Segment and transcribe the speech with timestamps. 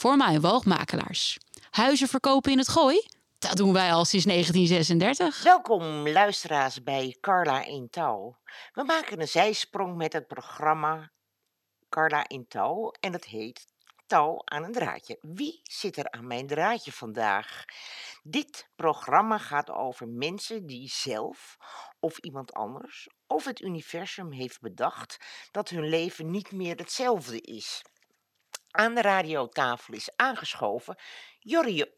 [0.00, 1.38] voor mij woogmakelaars.
[1.70, 3.06] Huizen verkopen in het gooi?
[3.38, 5.42] Dat doen wij al sinds 1936.
[5.42, 8.36] Welkom luisteraars bij Carla in Touw.
[8.72, 11.10] We maken een zijsprong met het programma
[11.88, 13.66] Carla in Touw en het heet
[14.06, 15.18] Touw aan een draadje.
[15.20, 17.64] Wie zit er aan mijn draadje vandaag?
[18.22, 21.56] Dit programma gaat over mensen die zelf
[21.98, 25.18] of iemand anders of het universum heeft bedacht
[25.50, 27.82] dat hun leven niet meer hetzelfde is.
[28.70, 30.96] Aan de radiotafel is aangeschoven
[31.38, 31.94] Jorrie,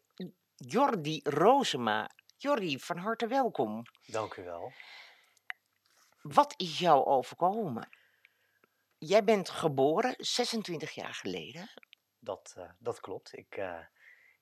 [0.57, 2.11] Jordi Rozema.
[2.37, 3.83] Jordi, van harte welkom.
[4.07, 4.73] Dank u wel.
[6.23, 7.89] Wat is jou overkomen?
[8.99, 11.71] Jij bent geboren 26 jaar geleden.
[12.19, 13.37] Dat, uh, dat klopt.
[13.37, 13.85] Ik, uh,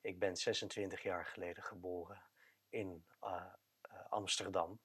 [0.01, 2.23] ik ben 26 jaar geleden geboren
[2.69, 3.45] in uh,
[4.09, 4.81] Amsterdam.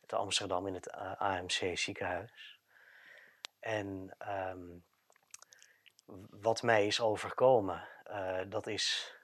[0.00, 2.60] Het Amsterdam in het AMC ziekenhuis.
[3.60, 4.84] En um,
[6.30, 7.88] wat mij is overkomen,
[8.48, 9.14] dat, is,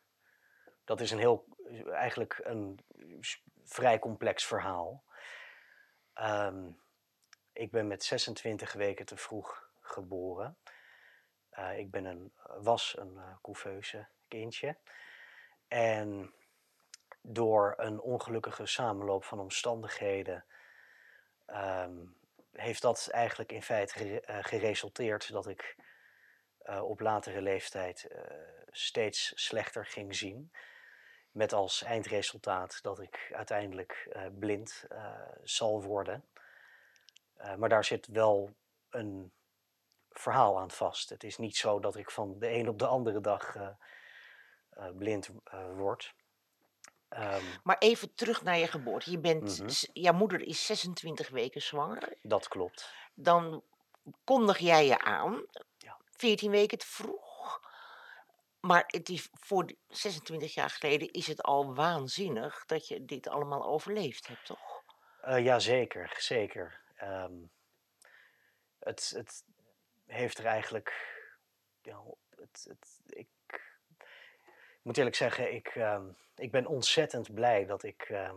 [0.85, 1.45] dat is een heel,
[1.91, 2.79] eigenlijk een
[3.65, 5.05] vrij complex verhaal.
[6.21, 6.81] Um,
[7.53, 10.57] ik ben met 26 weken te vroeg geboren.
[11.59, 14.77] Uh, ik ben een, was een uh, couveuse kindje.
[15.69, 16.35] En
[17.21, 20.45] door een ongelukkige samenloop van omstandigheden
[21.47, 22.17] um,
[22.53, 25.77] heeft dat eigenlijk in feite gere geresulteerd dat ik
[26.83, 28.09] op latere leeftijd
[28.71, 30.53] steeds slechter ging zien.
[31.31, 34.87] Met als eindresultaat dat ik uiteindelijk blind
[35.43, 36.25] zal worden.
[37.57, 38.55] maar daar zit wel
[38.91, 39.33] een
[40.11, 41.09] verhaal aan vast.
[41.09, 43.57] Het is niet zo dat ik van de een op de andere dag
[44.99, 45.31] blind
[45.77, 46.15] word.
[47.19, 49.11] Um, maar even terug naar je geboorte.
[49.11, 49.69] Je bent, -hmm.
[50.03, 52.17] Jouw moeder is 26 weken zwanger.
[52.23, 52.95] Dat klopt.
[53.15, 53.63] Dan
[54.25, 55.47] kondig jij je aan.
[56.23, 56.29] Ja.
[56.29, 57.61] 14 weken te vroeg.
[58.61, 64.27] Maar het voor 26 jaar geleden is het al waanzinnig dat je dit allemaal overleefd
[64.27, 64.83] hebt, toch?
[65.45, 66.17] ja, zeker.
[66.19, 66.81] zeker.
[67.03, 67.51] Um,
[68.79, 69.45] het, het,
[70.07, 71.11] heeft er eigenlijk.
[72.37, 73.29] Het, het, ik,
[74.83, 76.03] moet eerlijk zeggen, ik, uh,
[76.37, 78.33] ik ben ontzettend blij dat ik uh,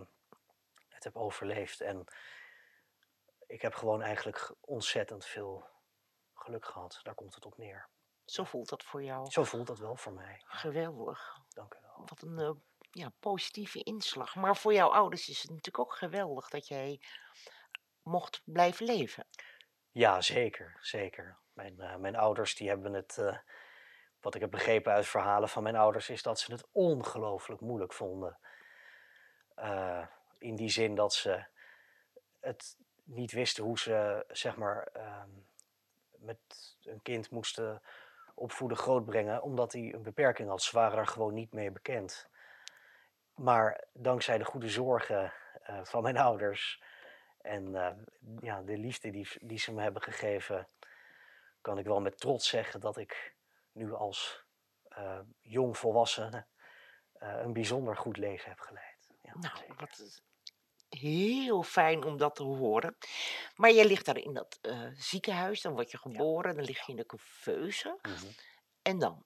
[0.90, 1.82] het heb overleefd.
[1.82, 2.06] En
[3.48, 5.75] ik heb gewoon eigenlijk ontzettend veel
[6.46, 7.00] geluk gehad.
[7.04, 7.90] Daar komt het op neer.
[8.26, 9.32] Zo voelt dat voor jou?
[9.32, 10.42] Zo voelt dat wel voor mij.
[10.46, 11.38] Geweldig.
[11.50, 12.06] Dank u wel.
[12.06, 12.52] Wat een uh,
[12.92, 14.36] ja, positieve inslag.
[14.36, 17.02] Maar voor jouw ouders is het natuurlijk ook geweldig dat jij
[18.02, 19.28] mocht blijven leven.
[19.92, 20.78] Ja, zeker.
[20.82, 21.38] Zeker.
[21.54, 23.38] Mijn, uh, mijn ouders die hebben het, uh,
[24.22, 27.94] wat ik heb begrepen uit verhalen van mijn ouders, is dat ze het ongelooflijk moeilijk
[27.94, 28.40] vonden.
[30.38, 31.46] In die zin dat ze
[32.40, 35.48] het niet wisten hoe ze zeg maar, um,
[36.26, 36.38] met
[36.84, 37.82] een kind moesten
[38.36, 40.62] opvoeden, grootbrengen, omdat hij een beperking had.
[40.62, 42.30] Ze waren er gewoon niet mee bekend.
[43.36, 45.34] Maar dankzij de goede zorgen
[45.84, 46.84] van mijn ouders
[47.38, 47.72] en
[48.42, 50.68] ja, de liefde die, die ze me hebben gegeven,
[51.62, 53.36] kan ik wel met trots zeggen dat ik
[53.72, 54.46] nu als
[54.98, 56.46] uh, jong volwassene
[57.14, 59.10] een bijzonder goed leven heb geleid.
[59.22, 60.24] Ja, nou, wat is
[60.90, 62.98] heel fijn om dat te horen.
[63.56, 66.56] Maar je ligt daar in dat uh, ziekenhuis, dan word je geboren, ja.
[66.56, 67.98] dan lig je in de couveuse.
[68.02, 68.36] Mm -hmm.
[68.82, 69.26] En dan?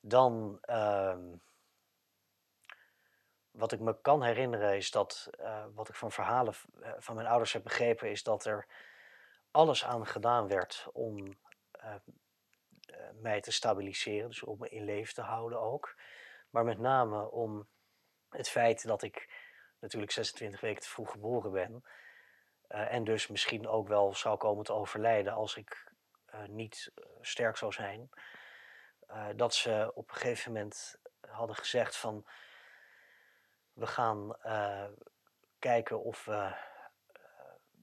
[0.00, 0.60] Dan,
[3.50, 5.30] wat ik me kan herinneren is dat,
[5.74, 6.54] wat ik van verhalen
[6.98, 8.66] van mijn ouders heb begrepen, is dat er
[9.50, 11.38] alles aan gedaan werd om
[13.14, 15.96] mij te stabiliseren, dus om me in leven te houden ook.
[16.50, 17.68] Maar met name om
[18.28, 19.48] het feit dat ik
[19.80, 21.84] natuurlijk 26 weken te vroeg geboren ben.
[22.68, 25.92] Uh, en dus misschien ook wel zou komen te overlijden als ik
[26.34, 28.10] uh, niet sterk zou zijn.
[29.36, 32.26] dat ze op een gegeven moment hadden gezegd van
[33.72, 34.36] we gaan
[35.58, 36.68] kijken of we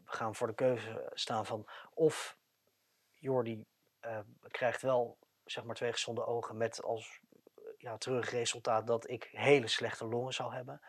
[0.05, 2.37] we gaan voor de keuze staan van of
[3.13, 3.65] Jordi
[4.47, 7.19] krijgt wel zeg maar twee gezonde ogen met als
[7.77, 10.81] ja, terugresultaat dat ik hele slechte longen zou hebben.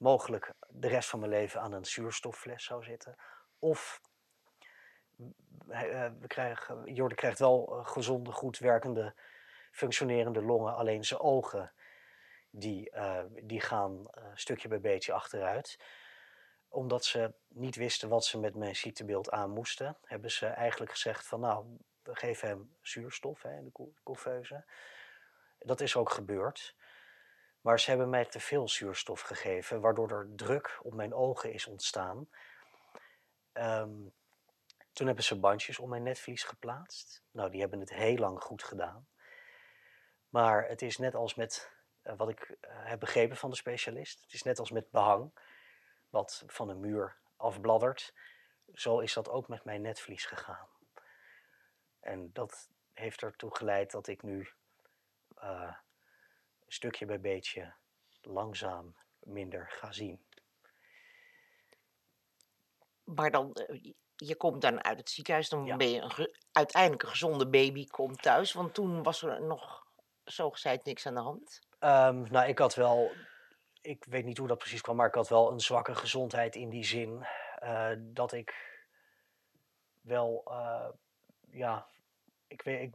[0.00, 3.16] Mogelijk de rest van mijn leven aan een zuurstoffles zou zitten.
[3.58, 4.00] Of
[5.68, 9.14] uh, we krijgen, krijgt wel uh, gezonde, goed werkende,
[9.72, 10.74] functionerende longen.
[10.74, 11.72] Alleen zijn ogen
[12.50, 12.92] die,
[13.42, 15.78] die gaan stukje bij beetje achteruit
[16.70, 21.26] omdat ze niet wisten wat ze met mijn ziektebeeld aan moesten, hebben ze eigenlijk gezegd
[21.26, 24.64] van nou, we geven hem zuurstof hè, in de couveuse.
[25.58, 26.74] Dat is ook gebeurd.
[27.60, 31.66] Maar ze hebben mij te veel zuurstof gegeven, waardoor er druk op mijn ogen is
[31.66, 32.28] ontstaan.
[33.52, 34.12] Um,
[34.92, 37.22] toen hebben ze bandjes om mijn netvlies geplaatst.
[37.30, 39.08] Nou, die hebben het heel lang goed gedaan.
[40.28, 41.70] Maar het is net als met
[42.02, 44.22] eh, wat ik eh, heb begrepen van de specialist.
[44.22, 45.32] Het is net als met behang,
[46.08, 48.14] wat van een muur afbladdert.
[48.74, 50.68] Zo is dat ook met mijn netvlies gegaan.
[52.00, 54.48] En dat heeft ertoe geleid dat ik nu
[55.42, 55.74] uh,
[56.72, 57.74] stukje bij beetje
[58.20, 60.24] langzaam minder ga zien.
[63.04, 67.08] Maar dan, eh, je komt dan uit het ziekenhuis, dan ben je een uiteindelijk een
[67.08, 68.52] gezonde baby, komt thuis.
[68.52, 69.86] Want toen was er nog
[70.24, 71.60] zogezegd niks aan de hand.
[71.80, 73.10] Um, nou, ik had wel,
[73.80, 76.68] ik weet niet hoe dat precies kwam, maar ik had wel een zwakke gezondheid in
[76.68, 77.26] die zin
[77.62, 78.78] uh, dat ik
[80.00, 80.88] wel, uh,
[81.50, 81.86] ja,
[82.46, 82.94] ik, weet, ik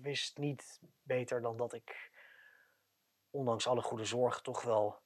[0.00, 2.10] wist niet beter dan dat ik,
[3.36, 5.02] ondanks alle goede zorgen, toch wel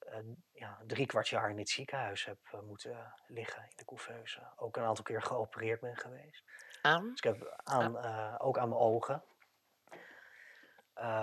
[0.00, 0.18] uh,
[0.52, 4.52] ja, drie kwart jaar in het ziekenhuis heb uh, moeten liggen in de couveuse.
[4.56, 6.44] Ook een aantal keer geopereerd ben geweest.
[6.82, 7.08] Aan?
[7.08, 9.24] Dus ik heb aan, uh, ook aan mijn ogen.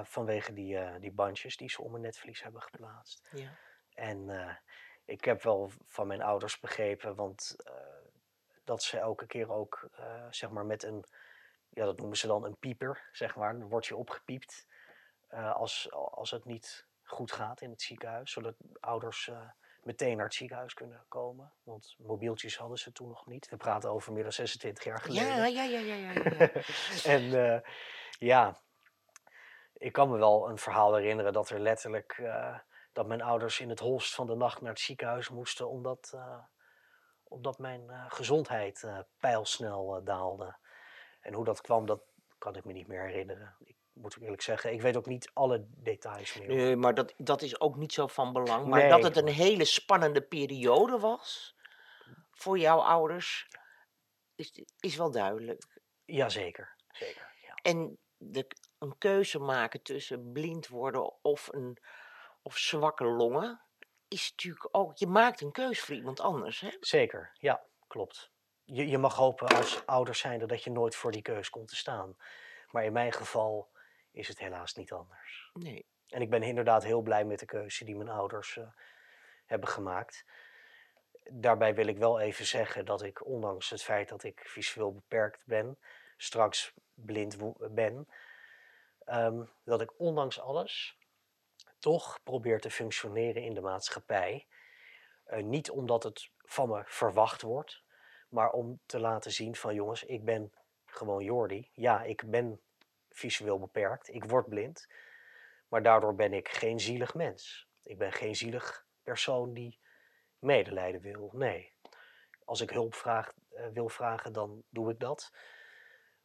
[0.04, 3.30] vanwege die, die bandjes die ze om mijn netvlies hebben geplaatst.
[3.32, 3.50] Ja.
[3.94, 4.30] En
[5.06, 7.56] ik heb wel van mijn ouders begrepen, want
[8.64, 9.90] dat ze elke keer ook
[10.30, 11.06] zeg maar met een,
[11.70, 13.60] ja dat noemen ze dan een pieper, zeg maar.
[13.60, 14.68] Dan word je opgepiept
[15.34, 19.50] als, als het niet goed gaat in het ziekenhuis, zodat ouders uh,
[19.84, 21.54] meteen naar het ziekenhuis kunnen komen.
[21.64, 23.50] Want mobieltjes hadden ze toen nog niet.
[23.50, 25.28] We praten over meer dan 26 jaar geleden.
[25.28, 25.96] Ja, ja, ja, ja.
[25.96, 26.52] ja, ja.
[27.16, 27.60] en uh,
[28.18, 28.58] ja,
[29.74, 32.24] ik kan me wel een verhaal herinneren dat er letterlijk
[32.94, 36.18] dat mijn ouders in het holst van de nacht naar het ziekenhuis moesten omdat,
[37.24, 38.88] omdat mijn gezondheid
[39.20, 40.58] pijlsnel daalde.
[41.22, 42.02] En hoe dat kwam, dat
[42.38, 43.56] kan ik me niet meer herinneren.
[43.60, 44.74] Ik moet ik eerlijk zeggen.
[44.74, 46.48] Ik weet ook niet alle details meer.
[46.48, 48.68] Nee, maar dat, dat is ook niet zo van belang.
[48.68, 48.90] Maar nee.
[48.90, 51.56] dat het een hele spannende periode was
[52.32, 53.48] voor jouw ouders,
[54.36, 55.82] is, is wel duidelijk.
[56.06, 57.36] Jazeker, zeker.
[57.42, 57.54] Ja.
[57.62, 58.48] En de,
[58.78, 61.78] een keuze maken tussen blind worden of, een,
[62.42, 63.62] of zwakke longen,
[64.08, 66.60] is natuurlijk ook, je maakt een keuze voor iemand anders.
[66.60, 66.70] Hè?
[66.80, 68.32] Zeker, ja, klopt.
[68.64, 71.76] Je, je mag hopen als ouders zijnde dat je nooit voor die keus komt te
[71.76, 72.18] staan.
[72.72, 73.70] Maar in mijn geval
[74.12, 75.50] is het helaas niet anders.
[75.54, 75.86] Nee.
[76.08, 78.68] En ik ben inderdaad heel blij met de keuze die mijn ouders uh,
[79.46, 80.26] hebben gemaakt.
[81.32, 85.46] Daarbij wil ik wel even zeggen dat ik, ondanks het feit dat ik visueel beperkt
[85.46, 85.80] ben,
[86.18, 87.38] straks blind
[87.74, 88.08] ben,
[89.06, 90.98] um, dat ik ondanks alles
[91.80, 94.48] toch probeer te functioneren in de maatschappij.
[95.28, 97.84] Uh, niet omdat het van me verwacht wordt,
[98.30, 100.54] maar om te laten zien van jongens, ik ben
[100.86, 101.70] gewoon Jordi.
[101.74, 102.62] Ja, ik ben
[103.20, 104.14] visueel beperkt.
[104.14, 104.88] Ik word blind.
[105.68, 107.68] Maar daardoor ben ik geen zielig mens.
[107.84, 109.80] Ik ben geen zielig persoon die
[110.40, 111.30] medelijden wil.
[111.34, 111.74] Nee.
[112.46, 115.32] Als ik hulp vraag, uh, wil vragen, dan doe ik dat.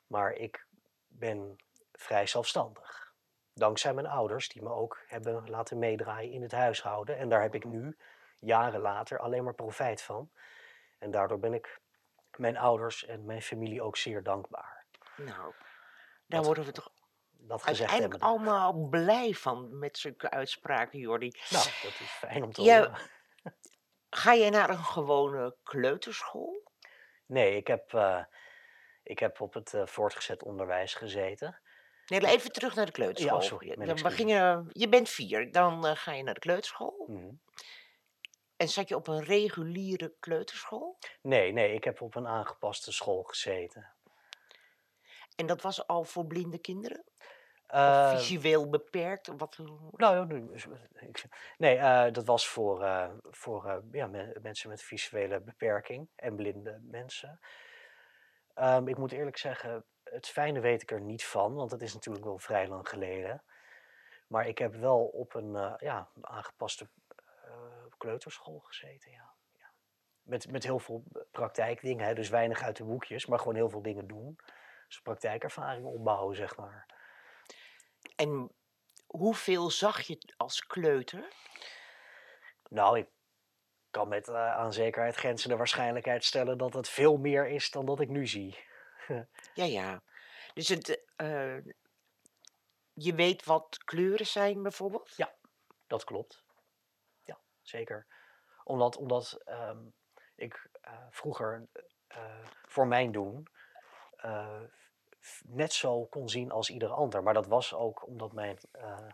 [0.07, 0.67] Maar ik
[1.07, 1.57] ben
[1.93, 3.13] vrij zelfstandig.
[3.53, 7.17] Dankzij mijn ouders, die me ook hebben laten meedraaien in het huishouden.
[7.17, 7.97] En daar heb ik nu,
[8.39, 10.31] jaren later, alleen maar profijt van.
[10.99, 11.81] En daardoor ben ik
[12.37, 14.87] mijn ouders en mijn familie ook zeer dankbaar.
[15.17, 15.55] Nou,
[16.27, 16.93] daar dat, worden we toch
[17.31, 18.29] dat uiteindelijk hebben.
[18.29, 21.33] allemaal blij van met zulke uitspraken, Jordi.
[21.51, 23.11] Nou, dat is fijn om te Ja, horen.
[24.11, 26.63] Ga jij naar een gewone kleuterschool?
[27.27, 28.25] Nee, ik heb, uh,
[29.03, 31.61] ik heb op het uh, voortgezet onderwijs gezeten.
[32.07, 33.41] Nee, even terug naar de kleuterschool.
[33.41, 33.75] Ja, sorry.
[33.87, 37.05] Dan, we gingen, je bent vier, dan uh, ga je naar de kleuterschool.
[37.07, 37.31] Mhm.
[38.57, 40.99] En zat je op een reguliere kleuterschool?
[41.23, 43.95] Nee, nee, ik heb op een aangepaste school gezeten.
[45.35, 47.05] En dat was al voor blinde kinderen?
[47.75, 49.31] Uh, of visueel beperkt?
[49.37, 49.59] Wat...
[49.91, 50.27] Nou,
[51.57, 56.81] nee, uh, dat was voor, uh, voor ja, me mensen met visuele beperking en blinde
[56.83, 57.41] mensen.
[58.55, 61.95] Um, ik moet eerlijk zeggen, het fijne weet ik er niet van, want dat is
[61.95, 63.43] natuurlijk wel vrij lang geleden.
[64.27, 66.89] Maar ik heb wel op een ja, aangepaste
[67.97, 69.35] kleuterschool gezeten, ja.
[69.59, 69.73] ja.
[70.23, 73.83] Met, met heel veel praktijkdingen, hè, dus weinig uit de boekjes, maar gewoon heel veel
[73.83, 74.39] dingen doen.
[74.95, 76.87] Dus praktijkervaring opbouwen, zeg maar.
[78.17, 78.51] En
[79.07, 81.33] hoeveel zag je als kleuter?
[82.69, 83.09] Nou, ik
[83.91, 88.01] kan met uh, aan zekerheid grenzende waarschijnlijkheid stellen dat het veel meer is dan dat
[88.01, 88.59] ik nu zie.
[89.55, 90.03] ja, ja.
[90.53, 91.59] Dus het, uh,
[92.93, 95.17] je weet wat kleuren zijn bijvoorbeeld?
[95.17, 95.35] Ja,
[95.87, 96.45] dat klopt.
[97.25, 98.07] Ja, zeker.
[98.65, 99.95] Omdat, omdat um,
[100.35, 101.69] ik uh, vroeger
[102.67, 103.49] voor mijn doen
[105.45, 107.23] net zo kon zien als ieder ander.
[107.23, 109.09] Maar dat was ook omdat, mijn, eh,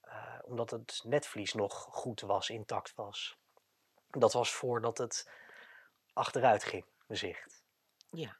[0.00, 3.36] eh, omdat het netvlies nog goed was, intact was.
[4.10, 5.30] Dat was voordat het
[6.12, 7.64] achteruit ging, mijn zicht.
[8.10, 8.36] Ja,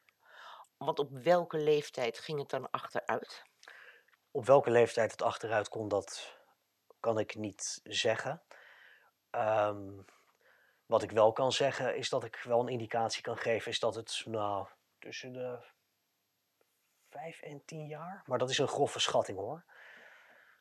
[0.77, 3.45] want op welke leeftijd ging het dan achteruit?
[4.31, 6.37] Op welke leeftijd het achteruit kon, dat
[7.01, 8.43] kan ik niet zeggen.
[9.31, 10.01] Ehm,
[10.87, 13.95] wat ik wel kan zeggen, is dat ik wel een indicatie kan geven, is dat
[13.95, 15.59] het nou tussen de
[17.13, 18.23] vijf en tien jaar.
[18.27, 19.65] Maar dat is een grove schatting hoor.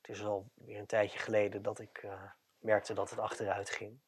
[0.02, 2.24] Het is al weer een tijdje geleden dat ik eh,
[2.60, 4.00] merkte dat het achteruit ging.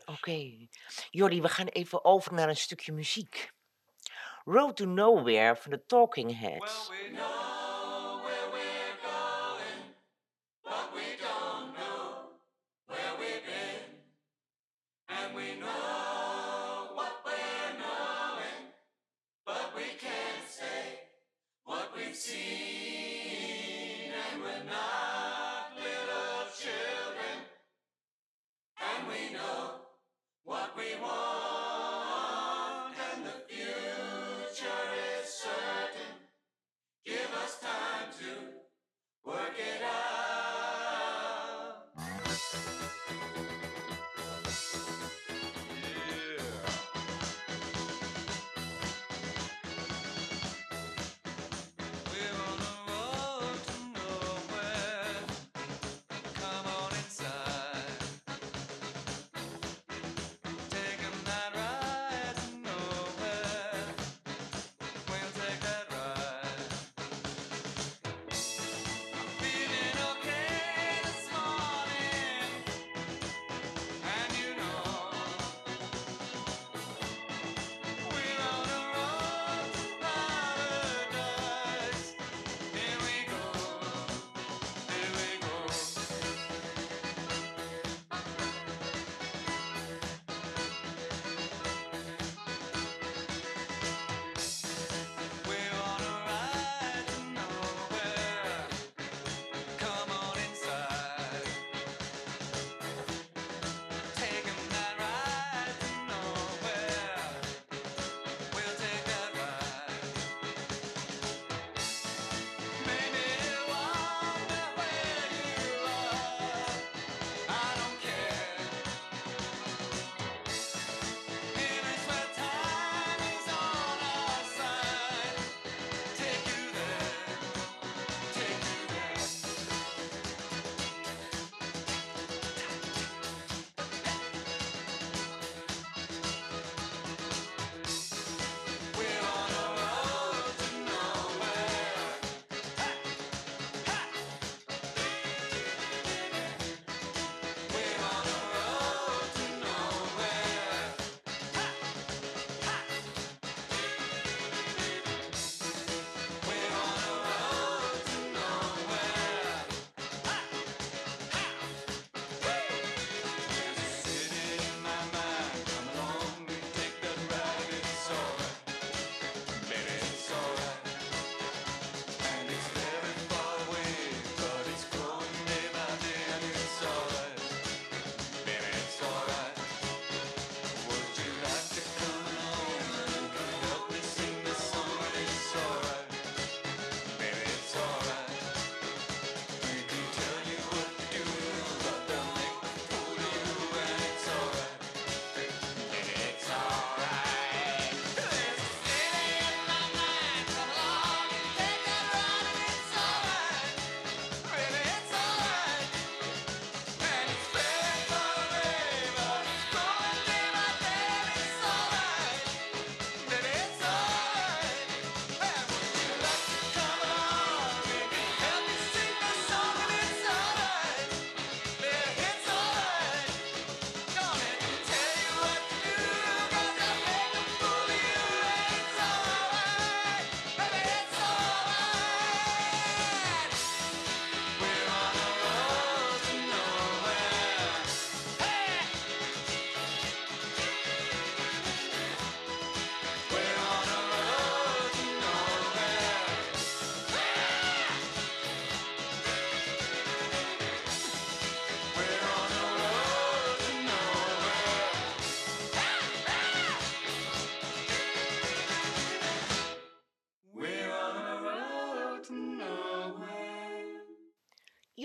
[0.00, 0.10] Oké.
[0.10, 0.68] Okay.
[1.10, 3.52] Jordi, we gaan even over naar een stukje muziek.
[4.44, 6.90] Road to Nowhere van de Talking Heads.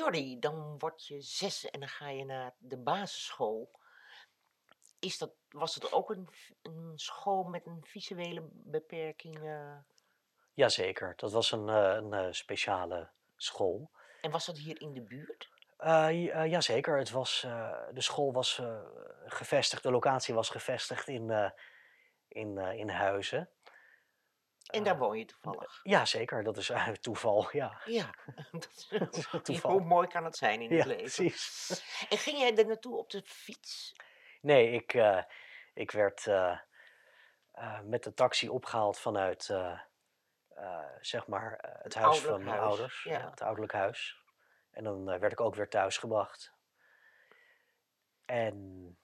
[0.03, 3.79] Jordi, dan word je zes en dan ga je naar de basisschool.
[4.99, 6.29] Is dat, was dat ook een,
[6.61, 9.43] een school met een visuele beperking?
[9.43, 9.75] Uh?
[10.53, 13.91] Jazeker, dat was een, eh, een eh, speciale school.
[14.21, 15.51] En was dat hier in de buurt?
[15.79, 17.41] Uh, jazeker, het was,
[17.91, 18.61] de school was
[19.25, 21.53] gevestigd, de locatie was gevestigd in,
[22.27, 23.49] in, in Huizen.
[24.63, 25.79] En daar woon je toevallig.
[25.93, 27.81] Jazeker, dat is uh, toeval, ja.
[27.85, 28.13] Ja,
[28.51, 29.71] dat is, toeval.
[29.71, 31.03] hoe mooi kan het zijn in Ja, het leven?
[31.03, 32.05] precies.
[32.09, 33.95] En ging jij er naartoe op de fiets?
[34.41, 35.23] Nee, ik, eh,
[35.73, 36.59] ik werd eh,
[37.83, 39.43] met de taxi opgehaald vanuit
[41.01, 43.19] zeg maar het huis van mijn huis, ouders, ja.
[43.19, 44.21] ja, het ouderlijk huis.
[44.71, 46.53] En dan werd ik ook weer thuis gebracht.
[48.25, 48.97] En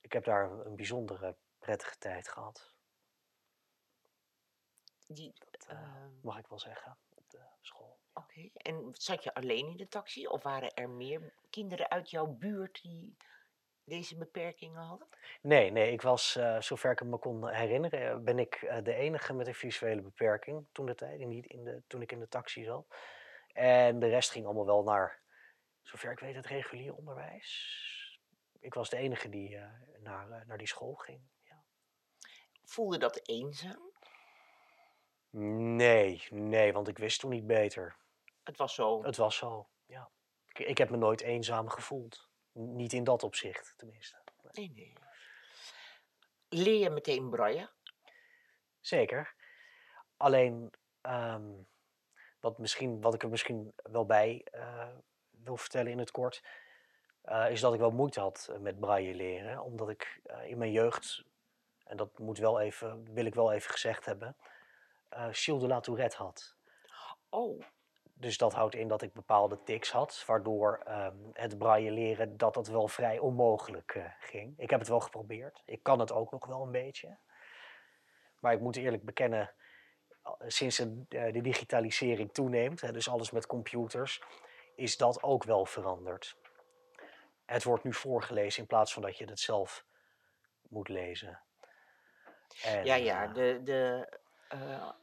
[0.00, 2.73] ik heb daar een bijzondere prettige tijd gehad,
[5.06, 5.32] Die,
[5.66, 7.98] eh, eh, mag ik wel zeggen, op de school.
[8.12, 12.26] Oké, en zat je alleen in de taxi of waren er meer kinderen uit jouw
[12.26, 13.16] buurt die
[13.84, 15.08] deze beperkingen hadden?
[15.42, 19.46] Nee, nee, ik was, eh, zover ik me kon herinneren, ben ik de enige met
[19.46, 22.86] een visuele beperking toen de tijd, in de, toen ik in de taxi zat.
[23.52, 25.22] En de rest ging allemaal wel naar,
[25.82, 27.82] zover ik weet, het regulier onderwijs.
[28.60, 29.58] Ik was de enige die
[29.98, 31.20] naar, naar die school ging.
[31.42, 31.64] Ja.
[32.64, 33.93] Voelde dat eenzaam?
[35.36, 37.96] Nee, nee, want ik wist toen niet beter.
[38.42, 39.02] Het was zo.
[39.04, 40.10] Het was zo, ja.
[40.46, 42.28] Ik, ik heb me nooit eenzaam gevoeld.
[42.58, 44.16] N- Niet in dat opzicht, tenminste.
[44.52, 44.92] Nee, nee.
[46.48, 47.70] Leer je meteen braille?
[48.80, 49.34] Zeker.
[50.16, 51.52] Alleen, ehm,
[52.40, 54.88] wat, misschien, wat ik er misschien wel bij eh,
[55.30, 56.42] wil vertellen in het kort,
[57.22, 59.62] eh, is dat ik wel moeite had eh, met braille leren.
[59.62, 61.24] Omdat ik in mijn jeugd,
[61.84, 64.36] en dat moet wel even, wil ik wel even gezegd hebben,
[65.14, 66.54] eh Gilles de la Tourette had.
[67.28, 67.62] Oh,
[68.16, 72.54] Dus dat houdt in dat ik bepaalde tics had, waardoor ehm, het braille leren dat
[72.54, 74.54] dat wel vrij onmogelijk eh, ging.
[74.58, 75.62] Ik heb het wel geprobeerd.
[75.64, 77.18] Ik kan het ook nog wel een beetje.
[78.40, 79.54] Maar ik moet eerlijk bekennen,
[80.22, 84.22] al- sinds de, eh, de digitalisering toeneemt, hè, dus alles met computers,
[84.74, 86.36] is dat ook wel veranderd.
[87.44, 89.84] Het wordt nu voorgelezen in plaats van dat je het zelf
[90.68, 91.40] moet lezen.
[92.62, 93.22] En, ja, ja.
[93.28, 94.94] eh, De, de, eh, de,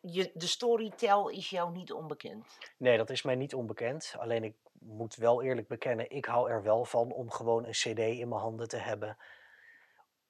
[0.00, 2.58] je, de storytel is jou niet onbekend.
[2.76, 4.14] Nee, dat is mij niet onbekend.
[4.18, 7.98] Alleen ik moet wel eerlijk bekennen, ik hou er wel van om gewoon een CD
[7.98, 9.16] in mijn handen te hebben.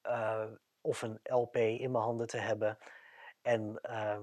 [0.02, 0.46] eh,
[0.80, 2.78] of een LP in mijn handen te hebben.
[3.42, 4.22] En ehm,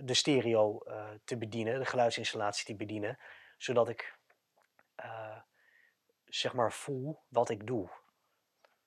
[0.00, 3.18] de stereo eh, te bedienen, de geluidsinstallatie te bedienen.
[3.58, 4.18] Zodat ik
[4.94, 5.40] eh,
[6.24, 7.90] zeg maar voel wat ik doe.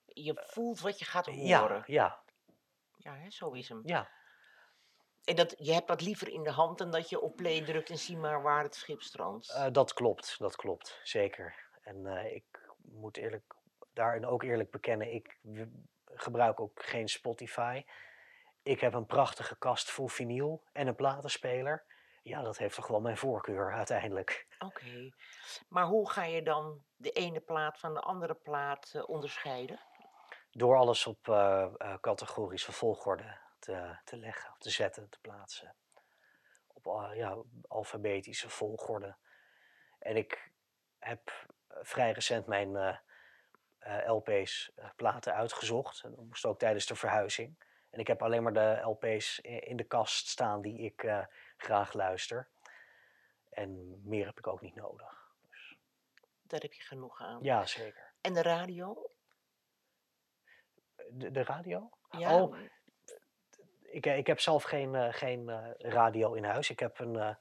[0.05, 1.83] Je voelt wat je gaat Ja, horen.
[1.87, 2.23] ja,
[2.97, 3.81] Ja, hè, zo is hem.
[3.83, 4.09] ja.
[5.25, 7.89] En dat, je hebt dat liever in de hand dan dat je op play drukt
[7.89, 9.49] en zie maar waar het schip strandt.
[9.49, 11.55] Eh, dat klopt, dat klopt, zeker.
[11.81, 13.55] En eh, ik moet eerlijk,
[13.93, 15.37] daarin ook eerlijk bekennen, ik
[16.05, 17.83] gebruik ook geen Spotify.
[18.63, 21.85] Ik heb een prachtige kast vol vinyl en een platenspeler.
[22.23, 24.47] Ja, dat heeft toch wel mijn voorkeur uiteindelijk.
[24.59, 25.11] Oké.
[25.67, 29.79] Maar hoe ga je dan de ene plaat van de andere plaat eh, onderscheiden?
[30.51, 31.23] Door alles op
[32.01, 35.75] categorische volgorde te, te leggen, te zetten, te plaatsen.
[36.67, 39.15] Op ja, alfabetische volgorde.
[39.99, 40.51] En ik
[40.99, 42.97] heb eh, vrij recent mijn eh,
[43.79, 46.03] eh, LP's, platen uitgezocht.
[46.03, 47.63] En dat moest ook tijdens de verhuizing.
[47.89, 51.25] En ik heb alleen maar de LP's in de kast staan die ik
[51.57, 52.49] graag luister.
[53.49, 55.33] En meer heb ik ook niet nodig.
[55.49, 55.77] Dus,
[56.41, 57.43] Daar heb je genoeg aan.
[57.43, 58.13] ja, zeker.
[58.21, 59.11] En de radio?
[61.09, 61.89] De, de radio?
[62.09, 62.57] Ja, Oh,
[63.95, 66.69] ik, eh, ik heb zelf geen, eh, geen eh, radio in huis.
[66.69, 67.37] Ik heb een,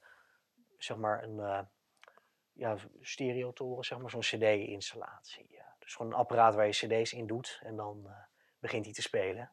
[0.78, 1.68] zeg maar, een
[2.52, 5.62] ja, stereotoren, zeg maar, zo'n cd-installatie.
[5.78, 8.08] Dus gewoon een apparaat waar je cd's in doet en dan
[8.58, 9.50] begint hij te spelen.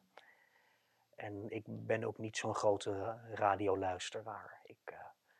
[1.16, 4.60] En ik ben ook niet zo'n grote radioluisteraar.
[4.64, 4.96] Ik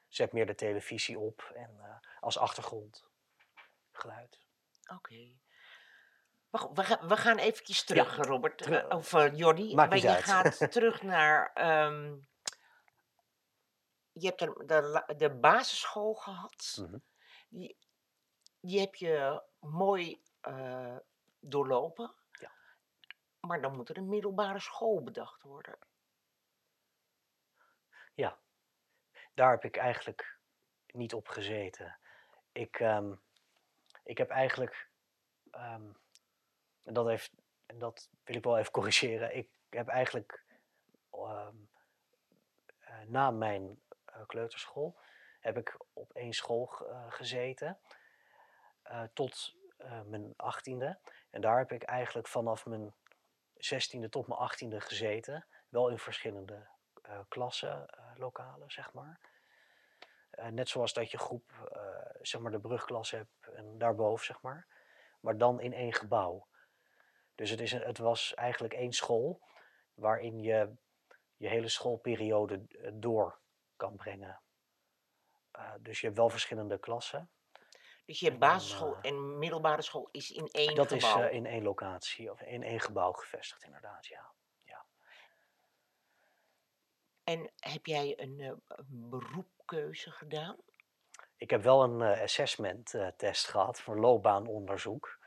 [0.09, 4.41] zet meer de televisie op en als achtergrondgeluid.
[4.95, 5.29] Oké.
[6.53, 8.59] Maar goed, we, gaan, we gaan eventjes terug, Robert.
[8.59, 9.75] teru- eh, of uh, Jordi.
[9.75, 10.25] Maakt maar je uit.
[10.33, 11.53] gaat terug naar...
[11.53, 12.17] ehm,
[14.13, 16.79] je hebt de, de, basisschool gehad.
[16.81, 16.99] Mhm.
[17.49, 17.77] Die,
[18.61, 20.97] die heb je mooi eh,
[21.41, 22.15] doorlopen.
[22.31, 22.53] Ja.
[23.41, 25.79] Maar dan moet er een middelbare school bedacht worden.
[28.15, 28.39] Ja,
[29.35, 30.39] daar heb ik eigenlijk
[30.87, 31.99] niet op gezeten.
[32.53, 33.15] Ik, ehm,
[34.05, 34.91] ik heb eigenlijk,
[35.51, 35.93] ehm,
[36.85, 37.33] en dat, heeft,
[37.67, 40.45] en dat wil ik wel even corrigeren, ik heb eigenlijk
[41.11, 41.57] ehm,
[42.79, 44.99] eh, na mijn eh, kleuterschool,
[45.41, 47.79] heb ik op één school eh, gezeten
[49.13, 49.55] tot
[50.05, 50.99] mijn achttiende.
[51.31, 52.95] En daar heb ik eigenlijk vanaf mijn
[53.57, 56.67] zestiende tot mijn achttiende gezeten, wel in verschillende
[57.03, 59.21] eh, klassenlokalen, zeg maar.
[60.51, 61.71] Net zoals dat je groep,
[62.23, 64.67] zeg maar de brugklas hebt en daarboven, zeg maar.
[65.21, 66.47] Maar dan in één gebouw.
[67.35, 69.41] Dus het, is het was eigenlijk één school
[69.95, 70.75] waarin je
[71.37, 73.41] je hele schoolperiode eh, door
[73.77, 74.43] kan brengen.
[75.53, 77.31] Eh, dus je hebt wel verschillende klassen.
[78.05, 81.19] Dus je hebt En basisschool eh, en middelbare school is in één dat gebouw.
[81.23, 84.07] is eh, in één locatie of in één gebouw gevestigd, inderdaad.
[84.07, 84.35] Ja.
[87.25, 90.57] En heb jij een, een beroepkeuze gedaan?
[91.37, 95.19] Ik heb wel een assessment test gehad voor loopbaanonderzoek.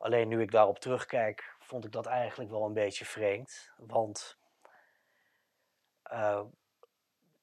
[0.00, 3.72] Alleen nu ik daarop terugkijk, vond ik dat eigenlijk wel een beetje vreemd.
[3.76, 4.38] Want
[6.02, 6.44] eh,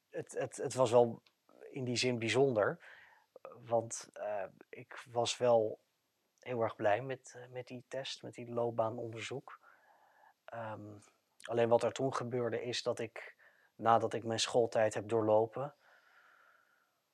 [0.10, 1.22] het, het, het was wel
[1.70, 2.80] in die zin bijzonder.
[3.66, 5.80] Want eh, ik was wel
[6.40, 9.60] heel erg blij met, eh, met die test, met die loopbaanonderzoek.
[10.46, 10.98] Ehm,
[11.42, 13.36] alleen wat er toen gebeurde is dat ik,
[13.76, 15.76] nadat ik mijn schooltijd heb doorlopen,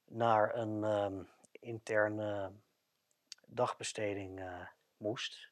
[0.05, 2.51] naar een ehm, interne
[3.45, 4.41] dagbesteding
[5.03, 5.51] moest.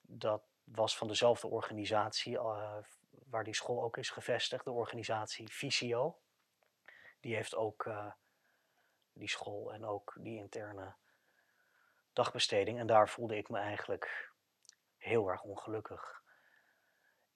[0.00, 2.76] Dat was van dezelfde organisatie eh,
[3.10, 6.18] waar die school ook is gevestigd, de organisatie Visio.
[7.20, 8.12] Die heeft ook eh,
[9.12, 10.94] die school en ook die interne
[12.12, 12.78] dagbesteding.
[12.78, 14.32] En daar voelde ik me eigenlijk
[14.96, 16.22] heel erg ongelukkig.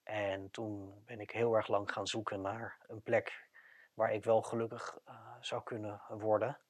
[0.02, 3.48] En toen ben ik heel erg lang gaan zoeken naar een plek
[3.94, 6.60] waar ik wel gelukkig eh, zou kunnen worden.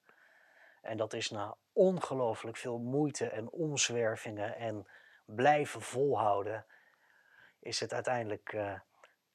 [0.83, 4.87] En dat is na ongelooflijk veel moeite en omzwervingen en
[5.25, 6.65] blijven volhouden,
[7.59, 8.79] is het uiteindelijk eh, eh,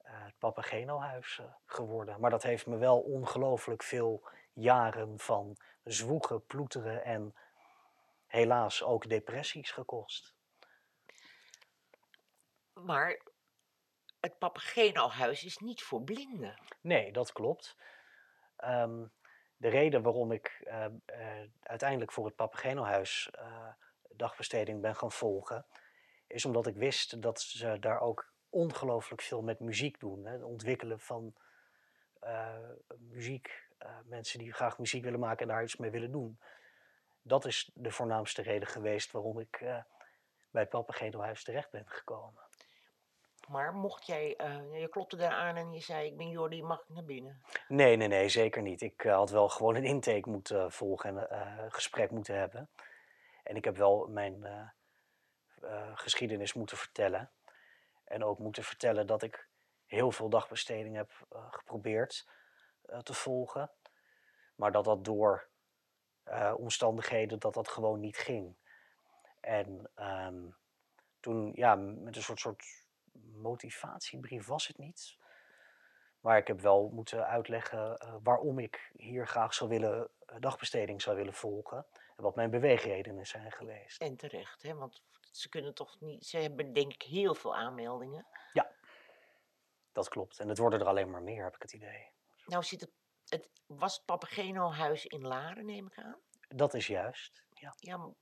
[0.02, 2.20] het Papageno-huis eh, geworden.
[2.20, 7.34] Maar dat heeft me wel ongelooflijk veel jaren van zwoegen, ploeteren en
[8.26, 10.34] helaas ook depressies gekost.
[12.72, 13.22] Maar
[14.20, 16.58] het Papageno-huis is niet voor blinden.
[16.80, 17.76] Nee, dat klopt.
[18.56, 19.04] Ehm,
[19.58, 20.90] de reden waarom ik eh, eh,
[21.62, 23.68] uiteindelijk voor het Papageno-huis eh,
[24.08, 25.66] dagbesteding ben gaan volgen,
[26.26, 30.24] is omdat ik wist dat ze daar ook ongelooflijk veel met muziek doen.
[30.24, 30.32] Hè?
[30.32, 31.34] Het ontwikkelen van
[32.20, 32.58] eh,
[32.98, 33.66] muziek,
[34.04, 36.38] mensen die graag muziek willen maken en daar iets mee willen doen.
[37.22, 39.58] Dat is de voornaamste reden geweest waarom ik
[40.50, 42.47] bij het Papageno-huis terecht ben gekomen.
[43.48, 46.80] Maar mocht jij, eh, je klopte daar aan en je zei, ik ben Jordi, mag
[46.80, 47.42] ik naar binnen?
[47.68, 48.80] Nee, nee, nee, zeker niet.
[48.80, 52.70] Ik eh, had wel gewoon een intake moeten volgen en eh, een gesprek moeten hebben.
[53.42, 54.68] En ik heb wel mijn eh,
[55.62, 57.30] eh, geschiedenis moeten vertellen.
[58.04, 59.48] En ook moeten vertellen dat ik
[59.86, 62.28] heel veel dagbesteding heb eh, geprobeerd
[62.82, 63.70] eh, te volgen.
[64.54, 65.48] Maar dat dat door
[66.22, 68.56] eh, omstandigheden dat dat gewoon niet ging.
[69.40, 70.46] En ehm,
[71.20, 72.64] toen, ja, met een soort, soort
[73.32, 75.16] motivatiebrief was het niet.
[76.20, 81.02] Maar ik heb wel moeten uitleggen eh, waarom ik hier graag zou willen, eh, dagbesteding
[81.02, 81.86] zou willen volgen.
[82.16, 84.00] En wat mijn beweegredenen zijn geweest.
[84.00, 84.74] En terecht, hè?
[84.74, 88.26] want ze kunnen toch niet, ze hebben denk ik heel veel aanmeldingen.
[89.98, 90.38] Dat klopt.
[90.38, 92.10] En het worden er alleen maar meer, heb ik het idee.
[92.46, 92.90] Nou zit het,
[93.28, 96.16] het was het Papageno-huis in Laren, neem ik aan.
[96.48, 97.42] Dat is juist.
[97.50, 98.14] Ja, Ja,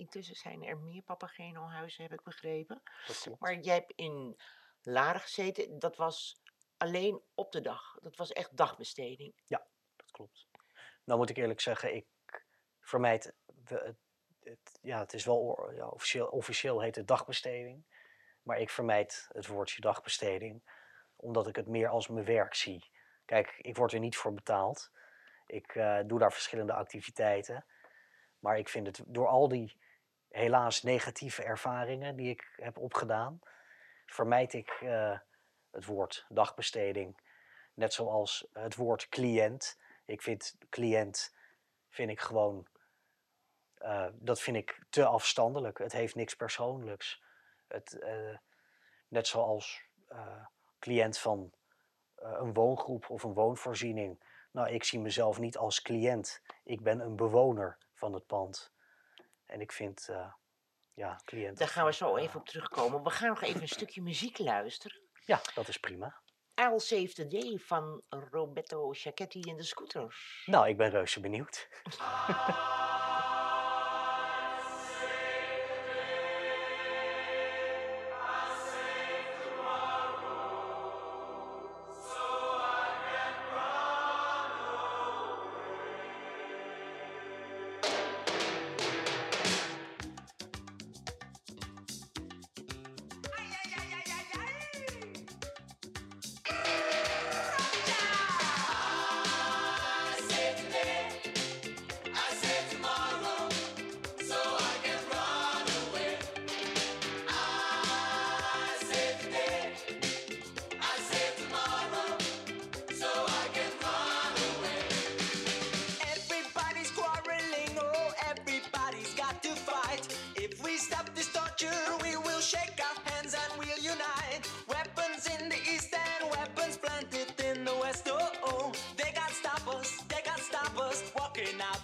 [0.00, 2.82] intussen zijn er meer Papageno-huizen, heb ik begrepen.
[3.06, 3.40] dat klopt.
[3.40, 4.40] Maar jij hebt in
[4.82, 6.40] Laren gezeten, dat was
[6.76, 7.98] alleen op de dag.
[8.02, 9.34] Dat was echt dagbesteding.
[9.96, 10.48] Dat klopt.
[11.04, 12.06] Nou moet ik eerlijk zeggen, ik
[12.80, 13.34] vermijd
[13.64, 13.96] het,
[14.40, 17.84] het, ja, het is wel ja, officieel, officieel heet het dagbesteding.
[18.42, 20.62] Maar ik vermijd het woordje dagbesteding,
[21.16, 22.90] omdat ik het meer als mijn werk zie.
[23.24, 24.90] Kijk, ik word er niet voor betaald.
[25.46, 27.66] Ik eh, doe daar verschillende activiteiten.
[28.38, 29.78] Maar ik vind het door al die
[30.30, 33.40] helaas negatieve ervaringen die ik heb opgedaan,
[34.06, 35.18] vermijd ik eh,
[35.70, 37.20] het woord dagbesteding.
[37.74, 39.78] Net zoals het woord cliënt.
[40.04, 41.34] Ik vind cliënt
[41.88, 42.66] vind ik gewoon.
[43.74, 45.78] eh, dat vind ik te afstandelijk.
[45.78, 47.22] Het heeft niks persoonlijks.
[47.68, 48.36] Het, eh,
[49.08, 49.88] net zoals
[50.78, 51.52] cliënt van
[52.16, 54.22] een woongroep of een woonvoorziening.
[54.52, 56.42] Nou, ik zie mezelf niet als cliënt.
[56.64, 58.72] Ik ben een bewoner van het pand.
[59.50, 60.32] En ik vind, eh,
[60.94, 61.58] ja, cliënt.
[61.58, 63.02] Daar gaan we zo eh, even op terugkomen.
[63.02, 65.00] We gaan nog even een stukje muziek luisteren.
[65.24, 66.22] Ja, dat is prima.
[66.54, 70.42] I'll Save the Day van Roberto Giacchetti en de Scooters.
[70.46, 71.68] Nou, ik ben reuze benieuwd.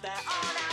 [0.07, 0.66] that all that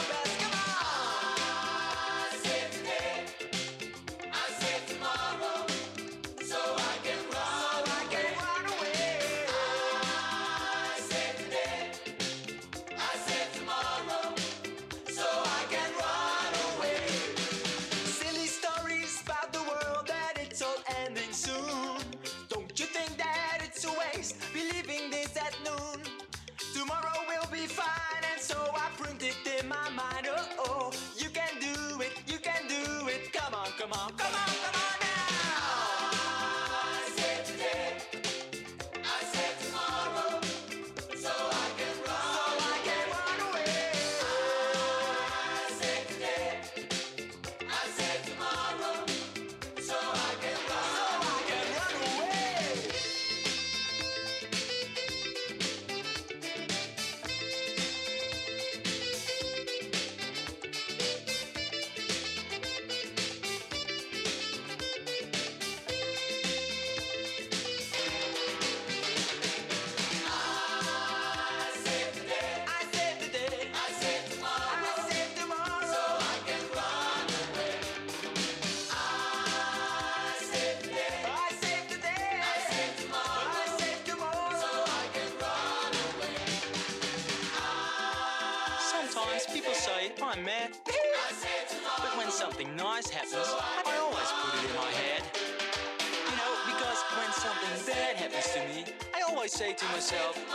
[99.55, 100.54] say to myself,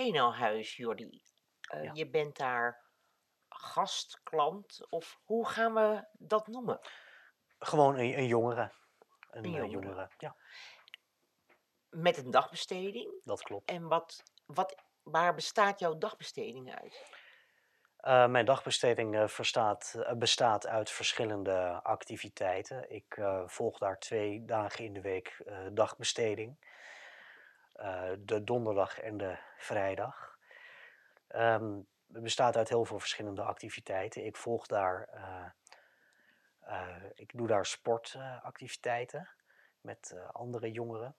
[0.00, 1.22] Het Papageno-huis, Jordi.
[1.60, 1.90] Ja.
[1.94, 2.84] Je bent daar
[3.48, 6.78] gastklant, of hoe gaan we dat noemen?
[7.58, 8.72] Gewoon een, een jongere.
[9.30, 9.70] Een, Een eh, jongere.
[9.70, 10.10] jongere.
[10.18, 10.36] Ja,
[11.90, 13.20] Met een dagbesteding.
[13.24, 13.70] dat klopt.
[13.70, 17.04] En wat, wat, waar bestaat jouw dagbesteding uit?
[17.96, 22.90] Eh, mijn dagbesteding verstaat, bestaat uit verschillende activiteiten.
[22.90, 26.69] Ik volg daar twee dagen in de week dagbesteding.
[27.80, 30.38] Eh, de donderdag en de vrijdag.
[31.26, 31.78] Ehm,
[32.12, 34.24] het bestaat uit heel veel verschillende activiteiten.
[34.24, 35.46] Ik volg daar, eh,
[36.60, 39.28] eh, ik doe daar sportactiviteiten
[39.80, 41.16] met andere jongeren.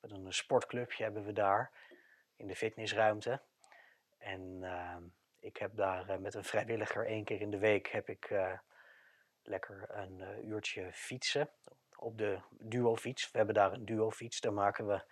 [0.00, 1.70] Met een sportclubje hebben we daar
[2.36, 3.40] in de fitnessruimte.
[4.18, 5.02] En ehm,
[5.38, 8.34] ik heb daar met een vrijwilliger één keer in de week heb ik
[9.42, 11.50] lekker een uurtje fietsen
[11.96, 13.30] op de duofiets.
[13.30, 15.04] We hebben daar een duofiets, daar maken we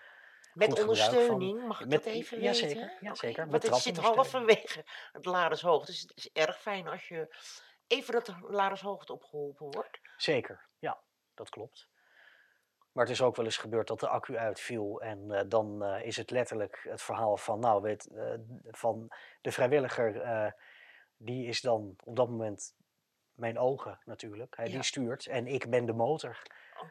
[0.58, 0.80] Met van.
[0.80, 2.68] ondersteuning, mag ik Met- dat even ja, weten?
[2.68, 5.86] zeker, ja, Oké, zeker, met Want het zit halverwege het Ladershoog.
[5.86, 7.34] Dus het is erg fijn als je
[7.86, 10.00] even dat de Ladershoogte opgeholpen wordt.
[10.16, 11.00] Zeker, ja,
[11.34, 11.88] dat klopt.
[12.92, 16.06] Maar het is ook wel eens gebeurd dat de accu uitviel en eh, dan eh,
[16.06, 18.34] is het letterlijk het verhaal van, nou, weet, eh,
[18.70, 20.54] van de vrijwilliger,
[21.16, 22.74] die is dan op dat moment
[23.32, 24.56] mijn ogen natuurlijk.
[24.56, 24.72] Hij Ja.
[24.72, 26.42] die stuurt en ik ben de motor.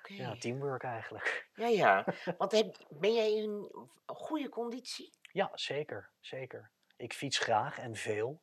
[0.04, 1.48] Ja, teamwork eigenlijk.
[1.56, 2.06] Ja, ja.
[2.38, 3.72] Want heb, ben jij in
[4.06, 5.14] goede conditie?
[5.32, 6.72] Ja, zeker, zeker.
[6.96, 8.42] Ik fiets graag en veel.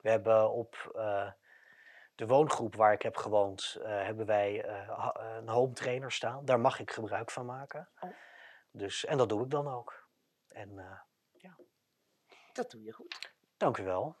[0.00, 1.30] We hebben op eh,
[2.14, 6.44] de woongroep waar ik heb gewoond, eh, hebben wij eh, een home trainer staan.
[6.44, 7.88] Daar mag ik gebruik van maken.
[8.00, 8.10] Oh.
[8.70, 10.08] Dus, en dat doe ik dan ook.
[10.48, 11.00] En eh,
[12.52, 13.34] Dat doe je goed.
[13.56, 14.16] dank u wel.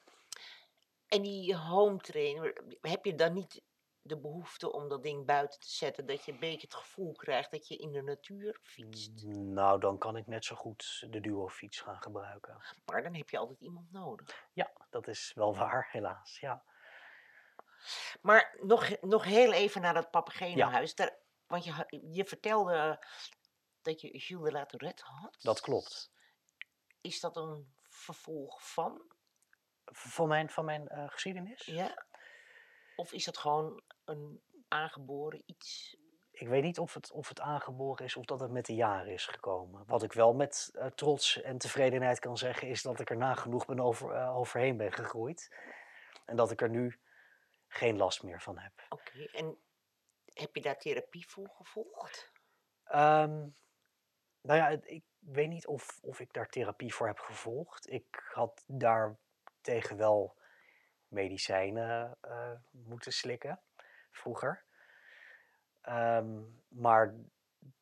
[1.08, 3.62] En die home trainer, heb je dan niet
[4.06, 7.50] de behoefte om dat ding buiten te zetten, dat je een beetje het gevoel krijgt
[7.50, 9.24] dat je in de natuur fietst?
[9.26, 12.62] Nou, dan kan ik net zo goed de duofiets gaan gebruiken.
[12.84, 14.48] Maar dan heb je altijd iemand nodig.
[14.52, 16.38] Ja, dat is wel waar, helaas.
[16.40, 16.64] Ja.
[18.20, 20.94] Maar nog, nog heel even naar dat papagenehuis.
[20.94, 23.04] Daar, want je, je vertelde
[23.82, 25.36] dat je Jules de La Tourette had.
[25.40, 26.10] Dat klopt.
[27.00, 29.14] Is dat een vervolg van?
[29.84, 31.64] Van mijn, van mijn eh, geschiedenis?
[31.64, 32.06] Ja?
[32.96, 35.96] Of is dat gewoon een aangeboren iets?
[36.30, 39.12] Ik weet niet of het, of het aangeboren is of dat het met de jaren
[39.12, 39.84] is gekomen.
[39.86, 43.66] Wat ik wel met eh, trots en tevredenheid kan zeggen, is dat ik er nagenoeg
[43.66, 45.54] ben over, eh, overheen ben gegroeid.
[46.24, 47.00] En dat ik er nu
[47.68, 48.72] geen last meer van heb.
[48.88, 49.58] Oké, en
[50.32, 52.32] heb je daar therapie voor gevolgd?
[52.84, 53.46] Ehm,
[54.40, 57.90] nou ja, ik weet niet of, of ik daar therapie voor heb gevolgd.
[57.90, 59.16] Ik had daar
[59.60, 60.36] tegen wel
[61.08, 63.60] medicijnen eh, moeten slikken,
[64.16, 64.64] vroeger.
[65.82, 67.14] Ehm, maar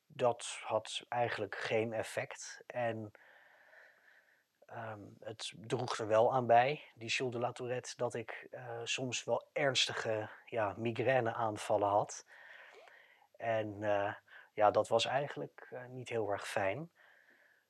[0.06, 2.62] dat had eigenlijk geen effect.
[2.66, 3.10] En
[4.66, 8.80] ehm, het droeg er wel aan bij, die Jules de la Tourette, dat ik eh,
[8.84, 12.26] soms wel ernstige ja, migraineaanvallen had.
[13.36, 14.14] En eh,
[14.52, 16.90] ja, dat was eigenlijk eh, niet heel erg fijn.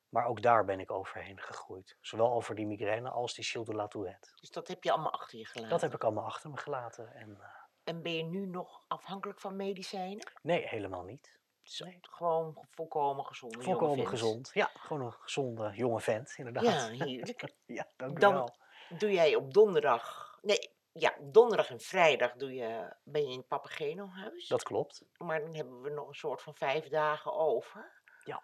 [0.09, 1.97] Maar ook daar ben ik overheen gegroeid.
[2.01, 4.31] Zowel over die migraine als die Gilles de la Tourette.
[4.35, 5.69] Dus dat heb je allemaal achter je gelaten.
[5.69, 7.13] Dat heb ik allemaal achter me gelaten.
[7.13, 7.39] En
[7.85, 10.31] En ben je nu nog afhankelijk van medicijnen?
[10.41, 11.39] nee, helemaal niet.
[11.61, 11.97] Zo, Nee.
[12.01, 13.63] Gewoon volkomen gezond.
[13.63, 14.51] Volkomen gezond.
[14.53, 16.63] Ja, gewoon een gezonde jonge vent, inderdaad.
[16.63, 17.53] Ja, heerlijk.
[17.65, 18.55] ja dank u Dan- wel.
[18.97, 20.37] Doe jij op donderdag...
[20.41, 24.47] Nee, ja, donderdag en vrijdag doe je, ben je in het Papageno-huis.
[24.47, 25.03] Dat klopt.
[25.17, 28.01] Maar dan hebben we nog een soort van vijf dagen over.
[28.23, 28.43] Ja.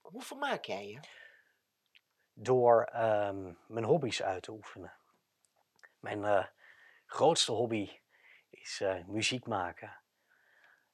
[0.00, 1.00] Hoe vermaak jij je?
[2.32, 4.92] Door ehm, mijn hobby's uit te oefenen.
[6.00, 6.46] Mijn eh,
[7.06, 8.00] grootste hobby
[8.50, 9.96] is eh, muziek maken.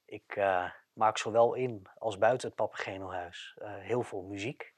[0.05, 4.75] Ik eh, maak zowel in als buiten het Papageno-huis eh, heel veel muziek.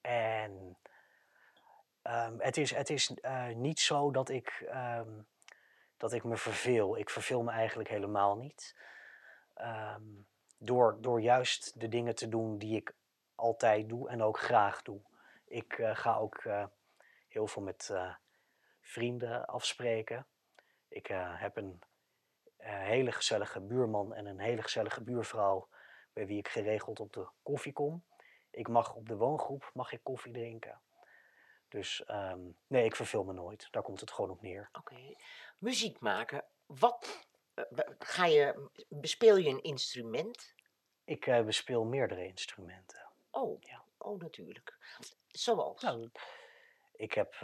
[0.00, 0.78] En
[2.02, 3.12] ehm, het is, het is
[3.54, 5.20] niet zo dat ik, ehm,
[5.96, 6.98] dat ik me verveel.
[6.98, 8.76] Ik verveel me eigenlijk helemaal niet.
[9.54, 10.02] Ehm,
[10.58, 12.94] door, door juist de dingen te doen die ik
[13.34, 15.00] altijd doe en ook graag doe.
[15.44, 16.44] Ik ga ook
[17.28, 17.92] heel veel met
[18.80, 20.26] vrienden afspreken.
[20.98, 21.80] Ik eh, heb een
[22.56, 25.68] eh, hele gezellige buurman en een hele gezellige buurvrouw
[26.12, 28.04] bij wie ik geregeld op de koffie kom.
[28.50, 30.80] Ik mag op de woongroep mag ik koffie drinken.
[31.68, 33.68] Dus ehm, nee, ik verveel me nooit.
[33.70, 34.68] Daar komt het gewoon op neer.
[34.72, 35.14] Oké.
[35.58, 36.44] Muziek maken.
[36.66, 37.64] Wat eh,
[37.98, 40.54] ga je, bespeel je een instrument?
[41.04, 43.08] Ik bespeel meerdere instrumenten.
[43.30, 43.84] Oh, Ja.
[43.98, 44.76] oh natuurlijk.
[45.26, 45.82] Zoals?
[45.82, 46.10] Nou,
[46.92, 47.34] ik heb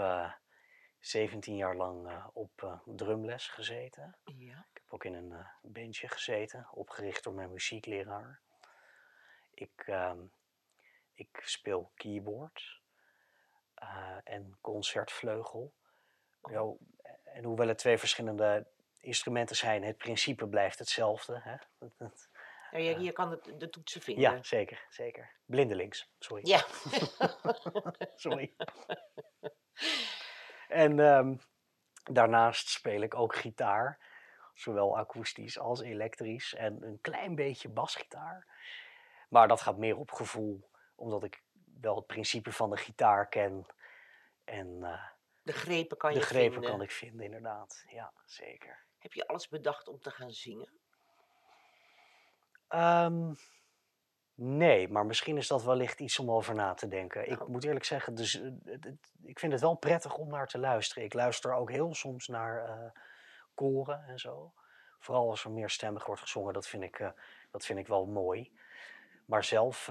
[1.05, 4.17] 17 jaar lang eh, op eh, drumles gezeten.
[4.25, 4.67] ja.
[4.71, 8.41] Ik heb ook in een eh, bandje gezeten, opgericht door mijn muziekleraar.
[9.55, 10.19] Ik, ehm,
[11.15, 12.83] ik speel keyboard
[14.25, 15.75] en concertvleugel.
[16.43, 16.73] Ja,
[17.25, 18.67] en hoewel het twee verschillende
[19.01, 21.41] instrumenten zijn, het principe blijft hetzelfde.
[21.43, 21.57] Hè?
[22.71, 24.23] Ja, je, je kan het, de toetsen vinden.
[24.23, 25.37] Ja, zeker, zeker.
[25.45, 26.47] Blindelings, sorry.
[26.47, 26.65] Ja.
[28.15, 28.55] Sorry.
[30.69, 31.37] en ehm,
[32.13, 33.99] daarnaast speel ik ook gitaar,
[34.55, 38.47] zowel akoestisch als elektrisch en een klein beetje basgitaar.
[39.29, 41.43] Maar dat gaat meer op gevoel, omdat ik
[41.81, 43.67] wel het principe van de gitaar ken.
[44.45, 45.03] En eh,
[45.43, 46.71] De grepen kan de je grepen vinden.
[46.71, 47.85] kan ik vinden, inderdaad.
[47.89, 48.85] Ja, zeker.
[48.99, 50.73] Heb je alles bedacht om te gaan zingen?
[52.69, 53.35] Ehm,
[54.35, 57.31] nee, maar misschien is dat wellicht iets om over na te denken.
[57.31, 57.51] Ik Nou.
[57.51, 58.51] moet eerlijk zeggen, dus, eh,
[59.23, 61.05] ik vind het wel prettig om naar te luisteren.
[61.05, 62.91] Ik luister ook heel soms naar eh,
[63.55, 64.53] koren en zo.
[64.99, 67.11] Vooral als er meer stemmig wordt gezongen, dat vind ik, eh,
[67.51, 68.53] dat vind ik wel mooi.
[69.25, 69.91] Maar zelf,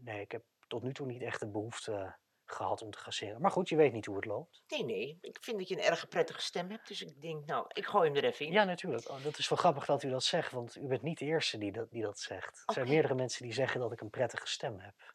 [0.00, 2.14] nee, ik heb tot nu toe niet echt de behoefte
[2.52, 3.40] gehad om te gaan zingen.
[3.40, 4.62] Maar goed, je weet niet hoe het loopt.
[4.68, 5.18] Nee, nee.
[5.20, 6.88] Ik vind dat je een erg prettige stem hebt.
[6.88, 8.52] Dus ik denk, nou, ik gooi hem er even in.
[8.52, 9.08] Ja, natuurlijk.
[9.08, 11.58] Oh, dat is wel grappig dat u dat zegt, want u bent niet de eerste
[11.58, 12.62] die dat, die dat zegt.
[12.66, 15.14] Er zijn meerdere mensen die zeggen dat ik een prettige stem heb.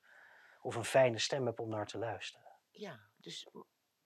[0.61, 2.47] Of een fijne stem heb om naar te luisteren.
[2.71, 3.47] Ja, dus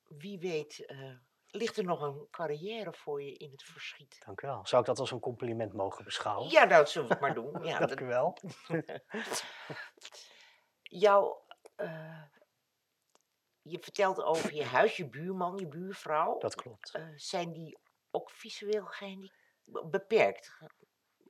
[0.08, 1.16] wie weet eh,
[1.48, 4.22] ligt er nog een carrière voor je in het verschiet.
[4.26, 4.66] Dank u wel.
[4.66, 6.50] Zou ik dat als een compliment mogen beschouwen?
[6.50, 7.64] Ja, nou, dat zullen we het maar doen.
[7.66, 8.38] Ja, Dank dat, u wel.
[11.04, 12.22] jouw, eh,
[13.68, 16.38] je vertelt over je huis, je buurman, je buurvrouw.
[16.38, 16.94] Dat klopt.
[16.94, 17.78] Eh, zijn die
[18.12, 18.88] ook visueel
[19.64, 20.58] beperkt?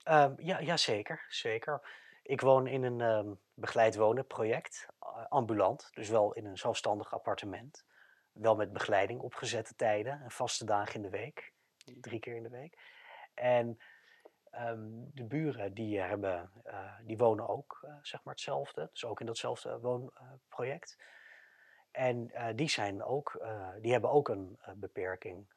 [0.04, 1.90] Ehm, ja, ja, zeker, zeker.
[2.24, 7.14] Ik woon in een ehm, begeleid wonen project, eh, ambulant, dus wel in een zelfstandig
[7.14, 7.86] appartement.
[8.32, 11.54] Wel met begeleiding, opgezette tijden en vaste dagen in de week,
[12.02, 12.78] drie keer in de week.
[13.34, 13.80] En
[14.52, 19.26] ehm, de buren die, hebben, eh, die wonen ook, zeg maar hetzelfde, dus ook in
[19.26, 20.98] datzelfde woonproject.
[21.96, 25.54] En eh, die, zijn ook, eh, die hebben ook een eh, beperking.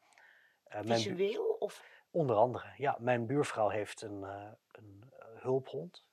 [0.69, 1.55] Visueel?
[1.59, 2.97] Of, Onder andere, ja.
[2.99, 4.23] Mijn buurvrouw heeft een,
[4.71, 6.05] een hulphond.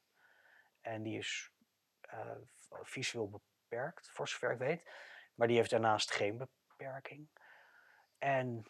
[0.80, 1.50] En die is
[2.82, 4.90] visueel beperkt, voor zover ik weet.
[5.34, 7.28] Maar die heeft daarnaast geen beperking.
[8.18, 8.64] En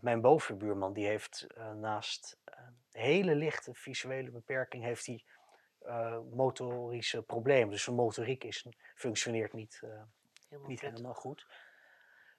[0.00, 5.24] mijn bovenbuurman, die heeft naast een hele lichte visuele beperking, heeft hij
[6.30, 7.70] motorische problemen.
[7.70, 9.82] Dus zijn motoriek is, functioneert niet,
[10.52, 11.46] helemaal niet helemaal goed.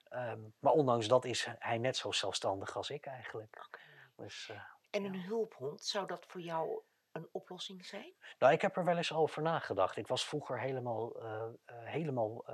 [0.08, 3.68] Ehm, maar ondanks dat is hij net zo zelfstandig als ik eigenlijk.
[4.16, 8.14] Dus, eh, En een hulphond, zou dat voor jou een oplossing zijn?
[8.38, 9.96] nou, ik heb er wel eens over nagedacht.
[9.96, 12.44] Ik was vroeger helemaal, eh, eh, helemaal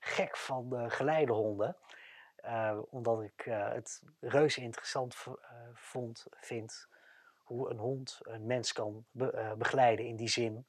[0.00, 1.76] gek van de geleidehonden.
[2.36, 5.16] Eh, omdat ik het reuze interessant
[5.74, 6.88] vond, vind
[7.42, 10.66] hoe een hond een mens kan be- begeleiden in die zin.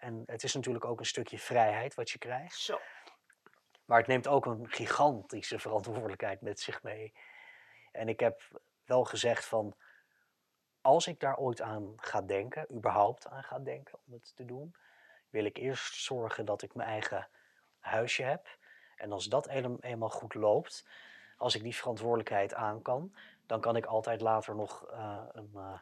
[0.00, 2.58] En het is natuurlijk ook een stukje vrijheid wat je krijgt.
[2.58, 2.80] Zo.
[3.84, 7.14] Maar het neemt ook een gigantische verantwoordelijkheid met zich mee.
[7.92, 9.74] En ik heb wel gezegd van,
[10.80, 14.74] als ik daar ooit aan ga denken, überhaupt aan ga denken om het te doen,
[15.30, 17.28] wil ik eerst zorgen dat ik mijn eigen
[17.78, 18.58] huisje heb.
[18.96, 19.48] En als dat
[19.80, 20.88] eenmaal goed loopt,
[21.36, 25.80] als ik die verantwoordelijkheid aan kan, dan kan ik altijd later nog eh, een eh,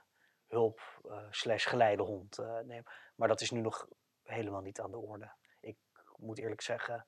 [0.48, 2.92] hulp eh, slash geleidehond eh, nemen.
[3.14, 3.88] Maar dat is nu nog
[4.28, 5.32] helemaal niet aan de orde.
[5.60, 5.76] Ik
[6.16, 7.06] moet eerlijk zeggen,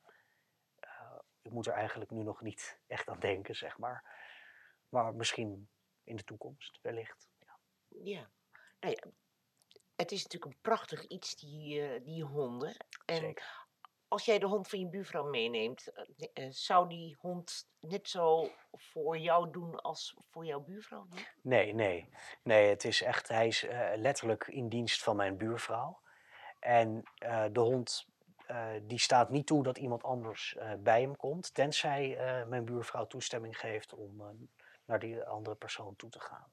[0.80, 4.04] eh, ik moet er eigenlijk nu nog niet echt aan denken, zeg maar.
[4.88, 5.68] Maar misschien
[6.04, 7.28] in de toekomst, wellicht.
[7.38, 7.58] Ja.
[7.88, 8.30] Ja.
[8.80, 9.10] Nou ja,
[9.96, 12.76] het is natuurlijk een prachtig iets, die, eh, die honden.
[13.06, 13.66] En Zeker.
[14.08, 15.92] als jij de hond van je buurvrouw meeneemt,
[16.32, 21.26] eh, zou die hond net zo voor jou doen als voor jouw buurvrouw doen?
[21.42, 22.08] Nee, nee.
[22.42, 26.00] Nee, het is echt, hij is letterlijk in dienst van mijn buurvrouw.
[26.60, 28.06] En eh, de hond
[28.46, 33.06] eh, die staat niet toe dat iemand anders eh, bij hem komt, tenzij mijn buurvrouw
[33.06, 34.22] toestemming geeft om
[34.84, 36.52] naar die andere persoon toe te gaan.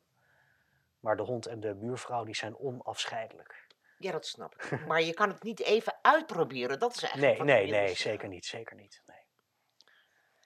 [1.00, 3.66] Maar de hond en de buurvrouw die zijn onafscheidelijk.
[4.00, 4.80] Ja, dat snap ik.
[4.88, 7.98] Maar je kan het niet even uitproberen, dat is eigenlijk Nee, nee, nee, zeggen.
[7.98, 9.02] zeker niet, zeker niet.
[9.06, 9.22] Nee,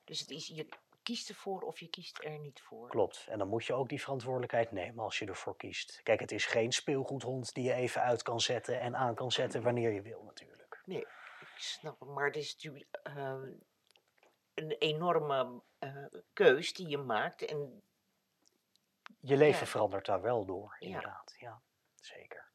[0.04, 0.68] Dus het is, je
[1.04, 2.90] kiest ervoor of je kiest er niet voor.
[2.90, 3.26] klopt.
[3.30, 6.00] En dan moet je ook die verantwoordelijkheid nemen als je ervoor kiest.
[6.04, 9.62] Kijk, het is geen speelgoedhond die je even uit kan zetten en aan kan zetten
[9.64, 10.82] wanneer je wil natuurlijk.
[10.86, 12.10] Nee, ik snap het.
[12.10, 13.42] Maar het is natuurlijk eh,
[14.54, 17.46] een enorme eh, keus die je maakt.
[17.46, 17.84] En
[19.20, 19.66] Je leven Ja.
[19.66, 20.86] verandert daar wel door, Ja.
[20.88, 21.36] inderdaad.
[21.38, 21.62] Ja,
[21.96, 22.50] zeker.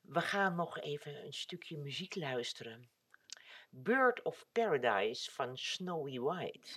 [0.00, 2.90] we gaan nog even een stukje muziek luisteren.
[3.84, 6.76] Bird of Paradise van Snowy White.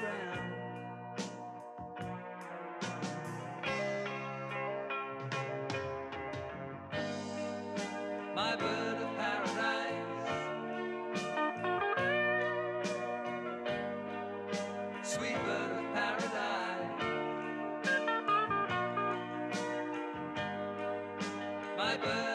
[21.91, 22.30] my bird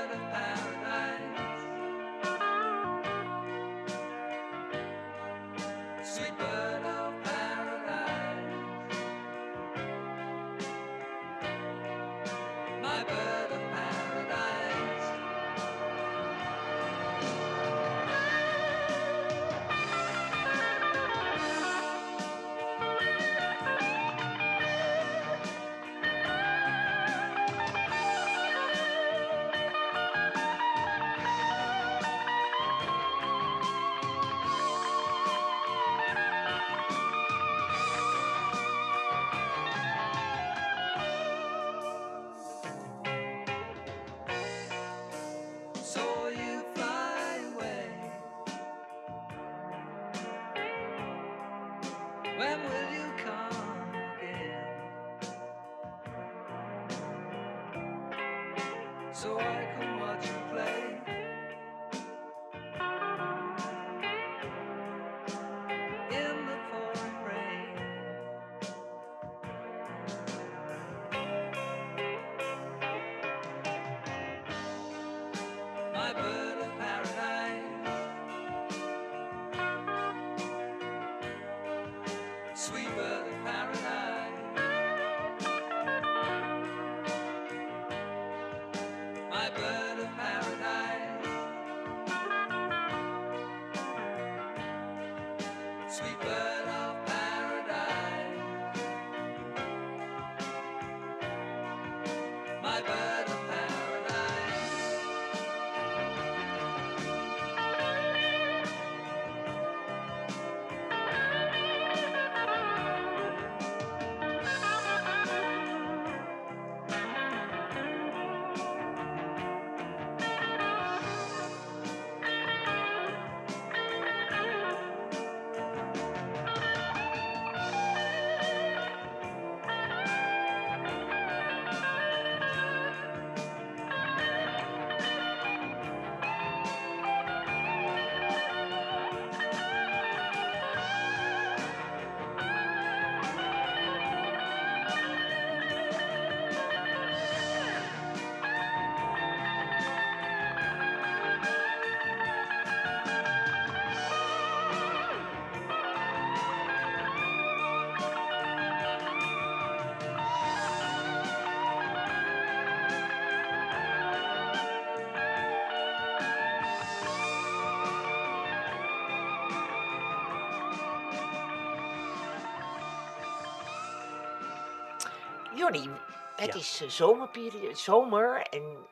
[175.57, 175.89] Jonny,
[176.37, 176.61] het Ja.
[176.61, 178.87] is eh, zomerperiode, zomer en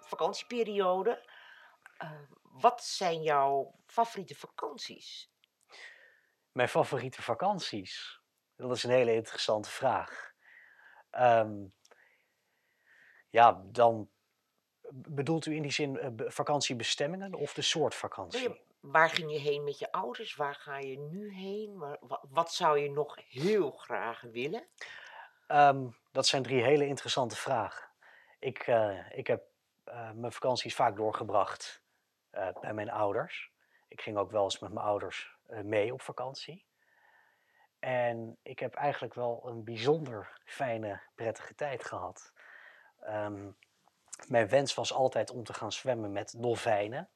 [0.00, 1.28] vakantieperiode.
[1.98, 2.10] Eh,
[2.42, 5.30] wat zijn jouw favoriete vakanties?
[6.52, 8.20] Mijn favoriete vakanties?
[8.56, 10.32] Dat is een hele interessante vraag.
[11.10, 11.64] Ehm,
[13.28, 14.10] ja, dan
[14.92, 18.64] bedoelt u in die zin eh, be- vakantiebestemmingen of de soort Nee, vakantie?
[18.80, 20.34] waar ging je heen met je ouders?
[20.34, 21.98] Waar ga je nu heen?
[22.28, 24.68] Wat zou je nog heel graag willen?
[25.46, 27.88] Ehm, dat zijn drie hele interessante vragen.
[28.38, 29.42] Ik, eh, ik heb
[29.84, 31.82] eh, mijn vakanties vaak doorgebracht
[32.30, 33.52] eh, bij mijn ouders.
[33.88, 36.66] Ik ging ook wel eens met mijn ouders mee op vakantie.
[37.78, 42.32] En ik heb eigenlijk wel een bijzonder fijne, prettige tijd gehad.
[43.00, 43.50] Ehm,
[44.28, 47.10] mijn wens was altijd om te gaan zwemmen met dolfijnen.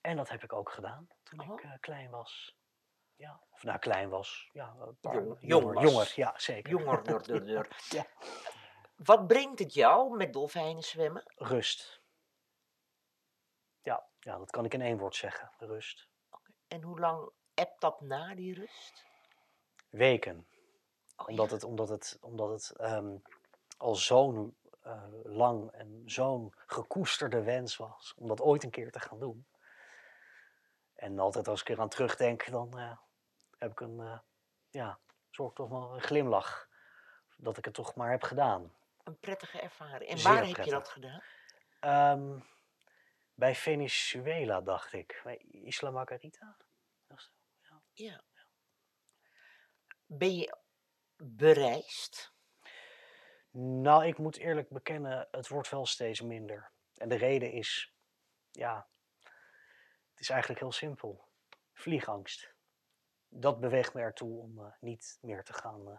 [0.00, 1.60] En dat heb ik ook gedaan toen Oh.
[1.62, 2.56] ik klein was.
[3.24, 4.48] Ja, of nou klein was.
[4.52, 6.70] Ja, paar- Jong- jong jonger, jonger, ja zeker.
[6.70, 7.68] Jonger, dur, dur, dur.
[7.88, 8.06] Ja.
[8.96, 11.22] Wat brengt het jou met dolfijnen zwemmen?
[11.34, 12.00] Rust.
[13.82, 15.50] Ja, ja, dat kan ik in één woord zeggen.
[15.58, 16.08] Rust.
[16.68, 19.04] En hoe lang ebt dat na die rust?
[19.88, 20.46] Weken.
[21.16, 21.54] Oh, Omdat ja.
[21.54, 23.16] het, omdat het, omdat het ehm,
[23.76, 29.00] al zo'n eh, lang en zo'n gekoesterde wens was om dat ooit een keer te
[29.00, 29.46] gaan doen.
[30.94, 32.98] En altijd als ik eraan terugdenk, dan eh,
[33.64, 34.18] heb ik een, eh,
[34.70, 34.98] ja,
[35.30, 36.68] zorg toch wel een glimlach
[37.36, 38.74] dat ik het toch maar heb gedaan.
[39.02, 40.10] Een prettige ervaring.
[40.10, 41.22] En Zeer waar heb je dat gedaan?
[41.80, 42.40] Ehm,
[43.34, 45.20] bij Venezuela, dacht ik.
[45.24, 46.56] Bij Isla Margarita.
[47.92, 48.22] Ja.
[50.06, 50.56] Ben je
[51.16, 52.32] bereisd?
[53.56, 56.72] Nou, ik moet eerlijk bekennen, het wordt wel steeds minder.
[56.94, 57.94] En de reden is,
[58.50, 58.88] ja,
[60.10, 61.28] het is eigenlijk heel simpel.
[61.72, 62.53] Vliegangst.
[63.36, 65.98] Dat beweegt me ertoe om eh, niet meer te gaan eh,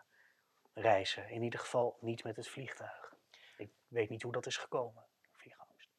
[0.73, 1.29] reizen.
[1.29, 3.13] In ieder geval niet met het vliegtuig.
[3.57, 5.89] Ik weet niet hoe dat is gekomen, vliegangst.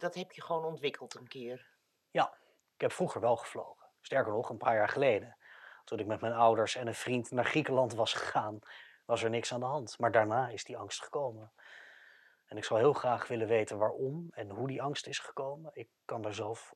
[0.00, 1.74] Dat heb je gewoon ontwikkeld een keer.
[2.10, 2.38] Ja,
[2.74, 3.86] ik heb vroeger wel gevlogen.
[4.00, 5.36] Sterker nog, een paar jaar geleden.
[5.84, 8.58] Toen ik met mijn ouders en een vriend naar Griekenland was gegaan,
[9.04, 9.98] was er niks aan de hand.
[9.98, 11.52] Maar daarna is die angst gekomen.
[12.46, 15.70] En ik zou heel graag willen weten waarom en hoe die angst is gekomen.
[15.74, 16.72] Ik kan daar zelf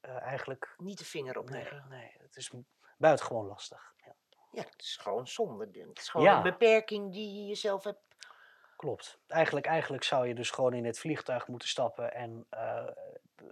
[0.00, 0.74] eh, eigenlijk.
[0.76, 1.88] Niet de vinger op Nee, leggen.
[1.88, 2.52] nee, het is
[2.96, 3.94] buitengewoon lastig.
[4.04, 4.14] Ja,
[4.50, 5.64] Ja, het is gewoon zonde.
[5.88, 6.36] Het is gewoon Ja.
[6.36, 8.04] een beperking die je jezelf hebt.
[8.76, 9.18] klopt.
[9.26, 12.86] Eigenlijk, eigenlijk zou je dus gewoon in het vliegtuig moeten stappen en eh,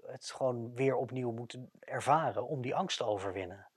[0.06, 3.68] het gewoon weer opnieuw moeten ervaren om die angst te overwinnen.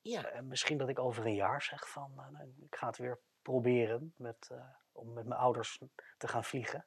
[0.00, 2.96] Ja, En misschien dat ik over een jaar zeg van, eh, nou, ik ga het
[2.96, 4.50] weer proberen met,
[4.92, 5.80] om met mijn ouders
[6.18, 6.86] te gaan vliegen.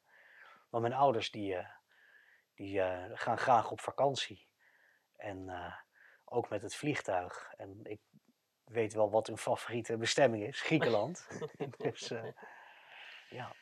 [0.69, 1.67] Want mijn ouders die,
[2.55, 2.79] die
[3.13, 4.47] gaan graag op vakantie.
[5.15, 5.49] En
[6.33, 7.53] ook met het vliegtuig.
[7.57, 7.99] En ik
[8.63, 11.27] weet wel wat hun favoriete bestemming is, Griekenland.
[11.77, 12.23] dus eh,
[13.29, 13.55] ja.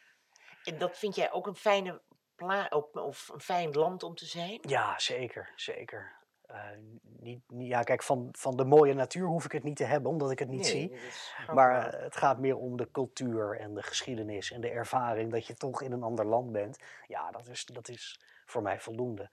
[0.64, 2.02] en dat vind jij ook een fijne
[2.36, 4.60] pla of, of een fijn land om te zijn?
[4.62, 6.20] ja, zeker, zeker.
[6.42, 6.70] Eh,
[7.02, 10.12] niet, niet- ja, kijk, van, van de mooie natuur hoef ik het niet te hebben,
[10.12, 11.00] omdat ik het niet zie.
[11.48, 15.48] Maar eh, het gaat meer om de cultuur en de geschiedenis en de ervaring dat
[15.48, 16.84] je toch in een ander land bent.
[17.08, 19.30] Ja, dat is, dat is voor mij voldoende.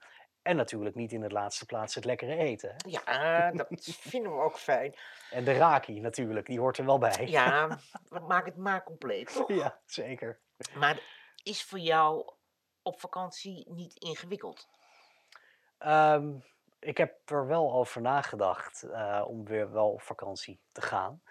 [0.49, 2.69] En natuurlijk niet in de laatste plaats het lekkere eten.
[2.69, 2.89] hè.
[2.89, 4.95] Ja, dat vinden we ook fijn.
[5.31, 7.27] En de raki natuurlijk, die hoort er wel bij.
[7.27, 7.79] Ja,
[8.27, 9.47] maken het maar compleet, toch?
[9.47, 10.39] Ja, zeker.
[10.75, 11.01] Maar
[11.43, 12.33] is voor jou
[12.81, 14.69] op vakantie niet ingewikkeld?
[15.77, 16.35] Ehm,
[16.79, 21.21] ik heb er wel over nagedacht eh, om weer wel op vakantie te gaan.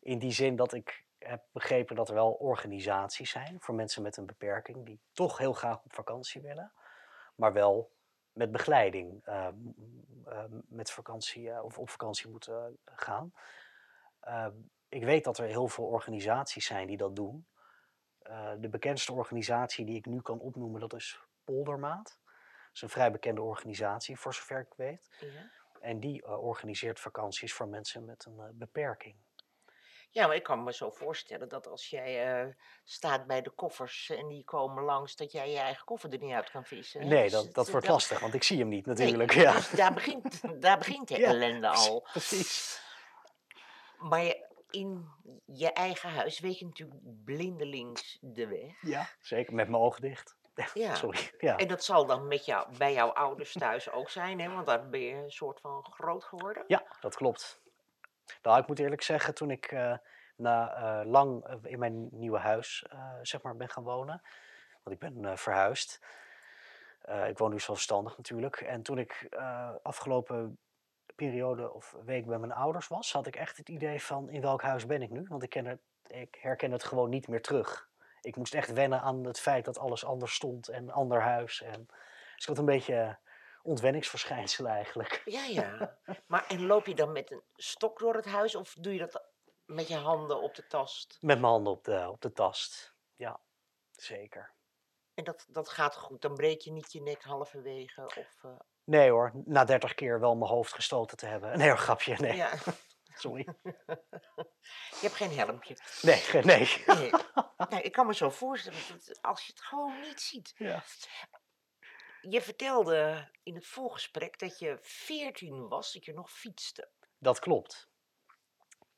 [0.00, 4.16] In die zin dat ik heb begrepen dat er wel organisaties zijn voor mensen met
[4.16, 6.72] een beperking die toch heel graag op vakantie willen,
[7.34, 7.90] maar wel
[8.32, 13.32] met begeleiding eh, m- eh, met vakantie eh, of op vakantie moeten gaan.
[14.20, 14.54] Ehm,
[14.88, 17.46] ik weet dat er heel veel organisaties zijn die dat doen.
[18.18, 22.18] Eh, de bekendste organisatie die ik nu kan opnoemen, dat is Poldermaat.
[22.24, 25.16] Dat is een vrij bekende organisatie, voor zover ik weet.
[25.20, 25.50] Ja.
[25.80, 29.16] En die eh, organiseert vakanties voor mensen met een eh, beperking.
[30.12, 32.54] Ja, maar ik kan me zo voorstellen dat als jij eh,
[32.84, 36.32] staat bij de koffers en die komen langs, dat jij je eigen koffer er niet
[36.32, 37.08] uit kan vissen.
[37.08, 39.32] Nee, Dus dat, dat wordt lastig, want ik zie hem niet Nee, natuurlijk.
[39.46, 39.52] ja.
[39.52, 42.06] Dus daar begint, daar begint de Ja, ellende al.
[42.12, 42.80] Precies.
[43.98, 45.08] Maar je, in
[45.46, 48.74] je eigen huis weet je natuurlijk blindelings de weg.
[48.80, 49.54] Ja, zeker.
[49.54, 50.36] Met mijn ogen dicht.
[50.74, 50.94] Ja.
[50.94, 51.30] Sorry.
[51.38, 51.56] Ja.
[51.56, 54.50] En dat zal dan met jou, bij jouw ouders thuis ook zijn, hè?
[54.50, 56.64] want daar ben je een soort van groot geworden.
[56.66, 57.60] ja, dat klopt.
[58.42, 59.96] Nou, ik moet eerlijk zeggen, toen ik eh,
[60.36, 62.86] na eh, lang eh, in mijn nieuwe huis
[63.22, 64.22] zeg maar ben gaan wonen,
[64.82, 66.00] want ik ben verhuisd.
[67.28, 68.56] Ik woon nu zelfstandig natuurlijk.
[68.56, 69.28] En toen ik
[69.82, 70.58] afgelopen
[71.14, 74.62] periode of week bij mijn ouders was, had ik echt het idee van in welk
[74.62, 75.24] huis ben ik nu?
[75.28, 77.88] Want ik ken ik herken het gewoon niet meer terug.
[78.20, 81.62] Ik moest echt wennen aan het feit dat alles anders stond en ander huis.
[81.62, 81.86] En,
[82.34, 83.18] dus ik had een beetje
[83.62, 85.22] ontwenningsverschijnsel eigenlijk.
[85.24, 85.98] Ja, ja.
[86.26, 89.22] Maar en loop je dan met een stok door het huis of doe je dat
[89.64, 91.18] met je handen op de tast?
[91.20, 92.94] Met mijn handen op de, op de tast.
[93.16, 93.40] Ja,
[93.90, 94.54] zeker.
[95.14, 96.22] En dat, dat gaat goed.
[96.22, 98.04] Dan breek je niet je nek halverwege.
[98.04, 98.50] Of, eh,
[98.84, 101.58] Nee hoor, na 30 keer wel mijn hoofd gestoten te hebben.
[101.58, 102.36] Nee hoor, grapje, nee.
[102.36, 102.50] ja.
[103.14, 103.46] Sorry.
[105.00, 105.76] Je hebt geen helmpje.
[106.02, 106.82] Nee, nee.
[106.86, 107.10] Nee.
[107.56, 110.52] nou, ik kan me zo voorstellen dat als je het gewoon niet ziet.
[110.56, 110.82] Ja.
[112.30, 116.88] Je vertelde in het voorgesprek dat je 14 was, dat je nog fietste.
[117.18, 117.90] Dat klopt.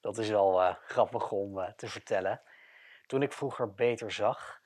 [0.01, 2.43] Dat is wel eh, grappig om eh, te vertellen.
[3.07, 4.61] Toen ik vroeger beter zag,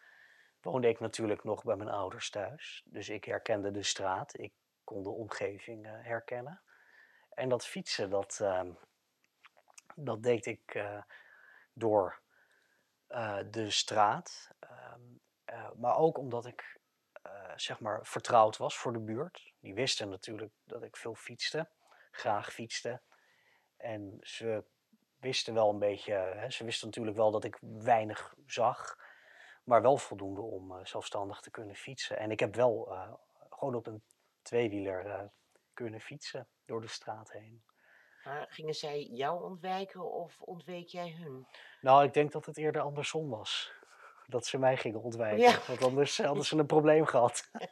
[0.61, 2.83] woonde ik natuurlijk nog bij mijn ouders thuis.
[2.85, 4.53] Dus ik herkende de straat, ik
[4.85, 6.63] kon de omgeving eh, herkennen.
[7.31, 8.73] En dat fietsen, dat, ehm,
[9.95, 10.85] dat deed ik
[11.73, 12.21] door
[13.51, 14.51] de straat.
[14.59, 15.01] ehm,
[15.49, 16.78] eh, maar ook omdat ik
[17.57, 19.53] zeg maar vertrouwd was voor de buurt.
[19.61, 21.71] Die wisten natuurlijk dat ik veel fietste,
[22.11, 23.03] graag fietste.
[23.77, 24.65] En ze
[25.21, 28.97] wisten wel een beetje, hè, ze wisten natuurlijk wel dat ik weinig zag,
[29.65, 32.19] maar wel voldoende om eh, zelfstandig te kunnen fietsen.
[32.19, 33.13] En ik heb wel eh,
[33.49, 34.03] gewoon op een
[34.43, 35.25] tweewieler eh,
[35.75, 37.63] kunnen fietsen door de straat heen.
[38.25, 41.47] Maar gingen zij jou ontwijken of ontweek jij hun?
[41.81, 43.73] Nou, ik denk dat het eerder andersom was.
[44.31, 45.59] Dat ze mij gingen ontwijken, Ja.
[45.67, 47.51] want anders hadden ze een probleem gehad.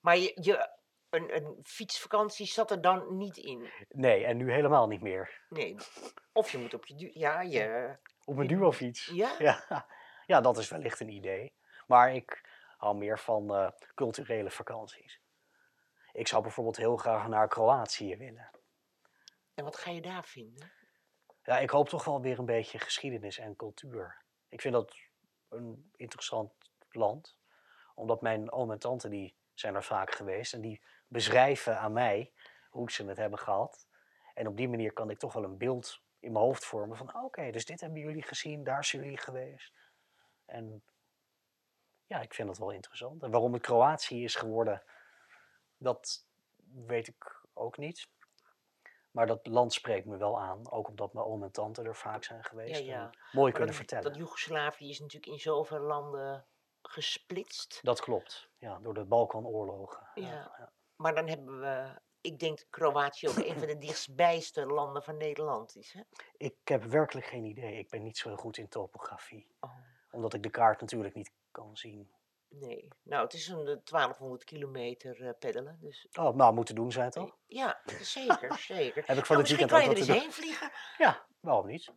[0.00, 0.70] Maar je, je,
[1.10, 3.70] een, een fietsvakantie zat er dan niet in.
[3.88, 5.40] Nee, en nu helemaal niet meer.
[5.48, 5.76] Nee.
[6.32, 6.94] Of je moet op je...
[6.94, 7.96] du- Ja, je...
[8.24, 9.06] Op een duofiets.
[9.06, 9.34] Ja?
[9.68, 9.86] Ja,
[10.26, 11.54] ja, dat is wellicht een idee.
[11.86, 15.20] Maar ik hou meer van eh, culturele vakanties.
[16.12, 18.50] Ik zou bijvoorbeeld heel graag naar Kroatië willen.
[19.54, 20.72] En wat ga je daar vinden?
[21.48, 24.22] Ja, ik hoop toch wel weer een beetje geschiedenis en cultuur.
[24.48, 24.96] Ik vind dat
[25.48, 26.52] een interessant
[26.90, 27.38] land.
[27.94, 30.52] Omdat mijn oom en tante die zijn er vaak geweest.
[30.52, 32.32] En die beschrijven aan mij
[32.70, 33.86] hoe ze het hebben gehad.
[34.34, 37.24] En op die manier kan ik toch wel een beeld in mijn hoofd vormen van...
[37.24, 39.72] Oké, dus dit hebben jullie gezien, daar zijn jullie geweest.
[40.44, 40.82] En
[42.06, 43.22] ja, ik vind dat wel interessant.
[43.22, 44.82] En waarom het Kroatië is geworden,
[45.76, 46.26] dat
[46.86, 48.08] weet ik ook niet.
[49.18, 50.70] Maar dat land spreekt me wel aan.
[50.70, 52.80] Ook omdat mijn oom en tante er vaak zijn geweest.
[52.80, 52.94] ja.
[52.94, 54.04] en mooi Maar kunnen dat, vertellen.
[54.04, 56.46] dat Joegoslavië is natuurlijk in zoveel landen
[56.82, 57.78] gesplitst.
[57.82, 58.50] Dat klopt.
[58.58, 60.08] Ja, door de Balkanoorlogen.
[60.14, 60.26] Ja.
[60.58, 60.72] ja.
[60.96, 62.00] Maar dan hebben we...
[62.20, 65.92] Ik denk Kroatië ook een van de dichtstbijste landen van Nederland is.
[65.92, 66.00] Hè?
[66.36, 67.78] Ik heb werkelijk geen idee.
[67.78, 69.56] Ik ben niet zo goed in topografie.
[69.60, 69.70] Oh,
[70.10, 72.12] Omdat ik de kaart natuurlijk niet kan zien.
[72.48, 72.88] Nee.
[73.02, 75.78] Nou, het is een eh, 1200 kilometer eh, peddelen.
[75.80, 77.36] Dus Oh, nou, moeten doen zij toch?
[77.46, 79.02] ja, zeker, zeker.
[79.06, 80.16] Heb ik van Nou, het weekend kan je er eens doen.
[80.16, 80.70] heen vliegen.
[80.98, 81.92] Ja, waarom niet?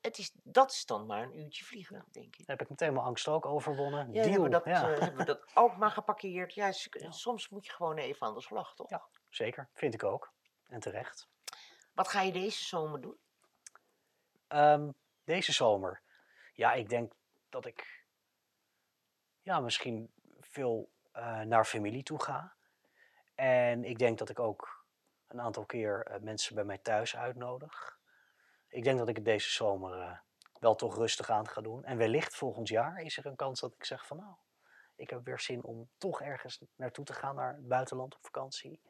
[0.00, 2.46] Het is, dat is dan maar een uurtje vliegen, denk ik.
[2.46, 4.06] Heb ik meteen mijn angst ook overwonnen.
[4.06, 4.24] Ja, Deal.
[4.24, 4.92] hebben we, dat, ja.
[4.92, 6.54] eh, hebben we dat ook maar geparkeerd.
[6.54, 6.72] Ja,
[7.10, 8.90] soms moet je gewoon even aan de slag, toch?
[8.90, 9.06] Ja.
[9.28, 10.32] Zeker, vind ik ook.
[10.68, 11.28] En terecht.
[11.94, 13.16] Wat ga je deze zomer doen?
[14.48, 14.90] Ehm,
[15.24, 16.02] deze zomer.
[16.52, 17.12] Ja, ik denk
[17.48, 17.95] dat ik
[19.46, 22.54] ja, misschien veel eh, naar familie toe ga.
[23.34, 24.84] En ik denk dat ik ook
[25.28, 27.98] een aantal keer eh, mensen bij mij thuis uitnodig.
[28.68, 30.18] Ik denk dat ik het deze zomer eh,
[30.60, 31.84] wel toch rustig aan ga doen.
[31.84, 34.34] En wellicht volgend jaar is er een kans dat ik zeg van nou,
[34.96, 38.80] ik heb weer zin om toch ergens naartoe te gaan naar het buitenland op vakantie.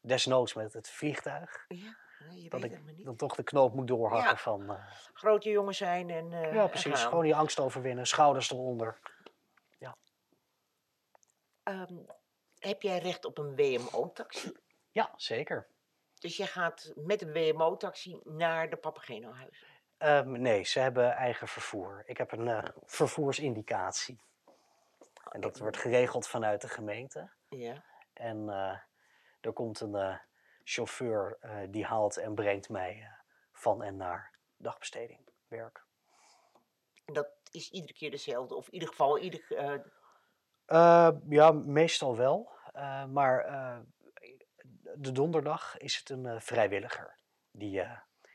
[0.00, 1.64] Desnoods met het vliegtuig.
[1.68, 1.96] Ja,
[2.28, 3.04] nee, Dat ik het maar niet.
[3.04, 4.36] dan toch de knoop moet doorhakken Ja.
[4.36, 4.78] van...
[5.12, 7.04] Grote jongen zijn en ja, precies.
[7.04, 8.98] Gewoon die angst overwinnen, schouders eronder.
[11.66, 11.96] Ehm,
[12.58, 14.52] heb jij recht op een WMO-taxi?
[14.90, 15.66] Ja, zeker.
[16.14, 19.66] Dus jij gaat met een WMO-taxi naar de Papageno-huizen?
[19.98, 22.02] Ehm, nee, ze hebben eigen vervoer.
[22.04, 24.20] Ik heb een eh, vervoersindicatie.
[25.30, 27.30] En dat wordt geregeld vanuit de gemeente.
[27.48, 27.84] Ja.
[28.12, 28.78] En eh,
[29.40, 30.18] er komt een eh,
[30.64, 31.38] chauffeur
[31.70, 33.10] die haalt en brengt mij
[33.52, 35.84] van en naar dagbesteding, werk.
[37.04, 39.80] Dat is iedere keer dezelfde, of in ieder geval ieder, eh,
[40.66, 42.50] Eh, ja, meestal wel.
[42.72, 43.78] Eh, maar eh,
[44.94, 47.18] de donderdag is het een vrijwilliger
[47.50, 47.82] die,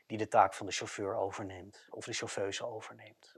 [0.06, 1.86] die de taak van de chauffeur overneemt.
[1.90, 3.32] Of de chauffeuse overneemt.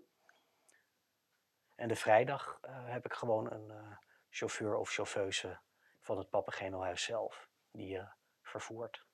[1.74, 3.98] En de vrijdag heb ik gewoon een
[4.30, 5.58] chauffeur of chauffeuse
[6.00, 7.48] van het Papageno-huis zelf.
[7.70, 8.00] Die
[8.42, 9.04] vervoert.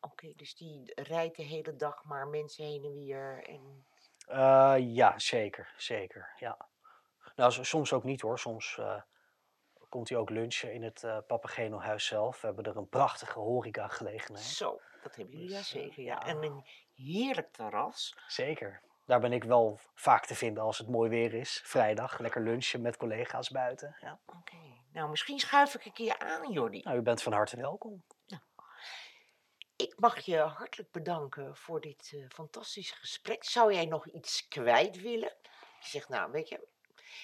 [0.00, 3.44] Oké, dus die rijdt de hele dag maar mensen heen en weer.
[3.44, 3.86] En...
[4.26, 5.74] Eh, ja, zeker.
[5.76, 6.68] Zeker, ja.
[7.36, 8.38] Nou, soms ook niet hoor.
[8.38, 9.00] Soms eh,
[9.88, 12.40] komt hij ook lunchen in het eh Papageno-huis zelf.
[12.40, 14.46] We hebben er een prachtige horeca-gelegenheid.
[14.46, 16.02] Zo, dat hebben jullie ja Dus, zeker.
[16.02, 16.12] Ja.
[16.12, 16.26] ja.
[16.26, 16.64] En een
[16.94, 18.16] heerlijk terras.
[18.26, 18.82] Zeker.
[19.06, 21.60] Daar ben ik wel vaak te vinden als het mooi weer is.
[21.64, 23.96] Vrijdag, lekker lunchen met collega's buiten.
[24.00, 24.20] Ja.
[24.26, 24.56] Oké,
[24.92, 26.80] nou misschien schuif ik een keer aan, Jordi.
[26.82, 28.04] Nou, u bent van harte welkom.
[29.82, 33.44] Ik mag je hartelijk bedanken voor dit eh, fantastische gesprek.
[33.44, 35.36] Zou jij nog iets kwijt willen?
[35.80, 36.68] Je zegt, nou, weet je,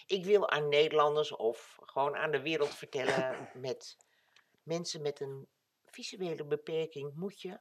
[0.07, 3.97] ik wil aan Nederlanders of gewoon aan de wereld vertellen met
[4.63, 5.49] mensen met een
[5.85, 7.61] visuele beperking moet je.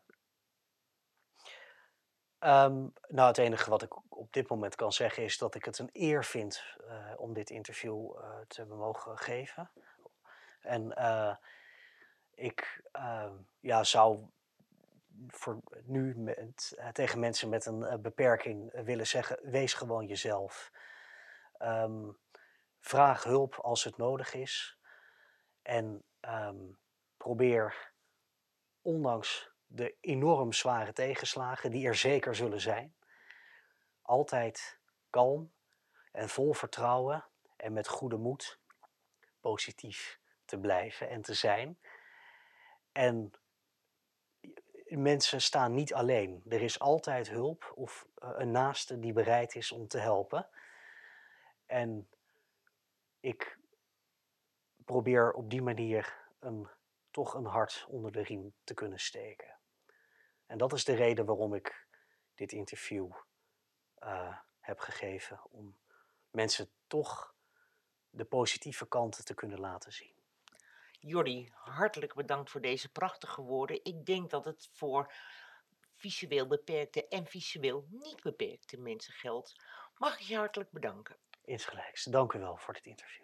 [2.39, 5.79] Ehm, nou, het enige wat ik op dit moment kan zeggen is dat ik het
[5.79, 9.71] een eer vind eh, om dit interview eh, te mogen geven.
[10.59, 10.93] En
[12.37, 14.19] ik eh, ja, zou
[15.27, 20.05] voor nu met, eh, tegen mensen met een eh, beperking eh, willen zeggen: wees gewoon
[20.05, 20.71] jezelf.
[21.57, 22.11] Ehm,
[22.79, 24.77] vraag hulp als het nodig is.
[25.61, 26.71] En ehm,
[27.17, 27.93] probeer,
[28.81, 32.95] ondanks de enorm zware tegenslagen, die er zeker zullen zijn,
[34.01, 35.53] altijd kalm
[36.11, 38.59] en vol vertrouwen en met goede moed
[39.39, 41.79] positief te blijven en te zijn.
[42.91, 43.31] En
[44.89, 46.43] mensen staan niet alleen.
[46.49, 50.49] Er is altijd hulp of eh, een naaste die bereid is om te helpen.
[51.65, 52.09] En
[53.19, 53.59] ik
[54.85, 56.67] probeer op die manier een,
[57.11, 59.55] toch een hart onder de riem te kunnen steken.
[60.45, 61.87] En dat is de reden waarom ik
[62.35, 63.11] dit interview
[63.95, 65.39] eh, heb gegeven.
[65.49, 65.77] Om
[66.31, 67.35] mensen toch
[68.09, 70.16] de positieve kanten te kunnen laten zien.
[71.07, 73.83] Jordi, hartelijk bedankt voor deze prachtige woorden.
[73.83, 75.13] Ik denk dat het voor
[75.95, 79.55] visueel beperkte en visueel niet beperkte mensen geldt.
[79.97, 81.17] Mag ik je hartelijk bedanken.
[81.45, 82.03] Insgelijks.
[82.03, 83.23] Dank u wel voor dit interview.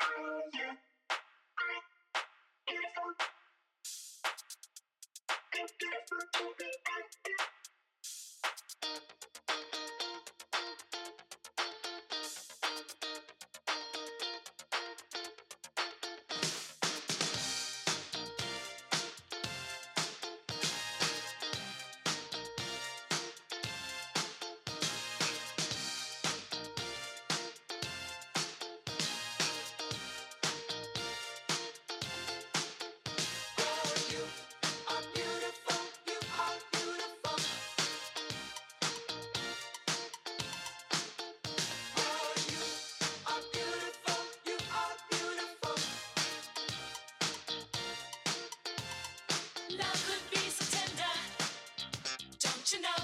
[52.74, 53.03] International.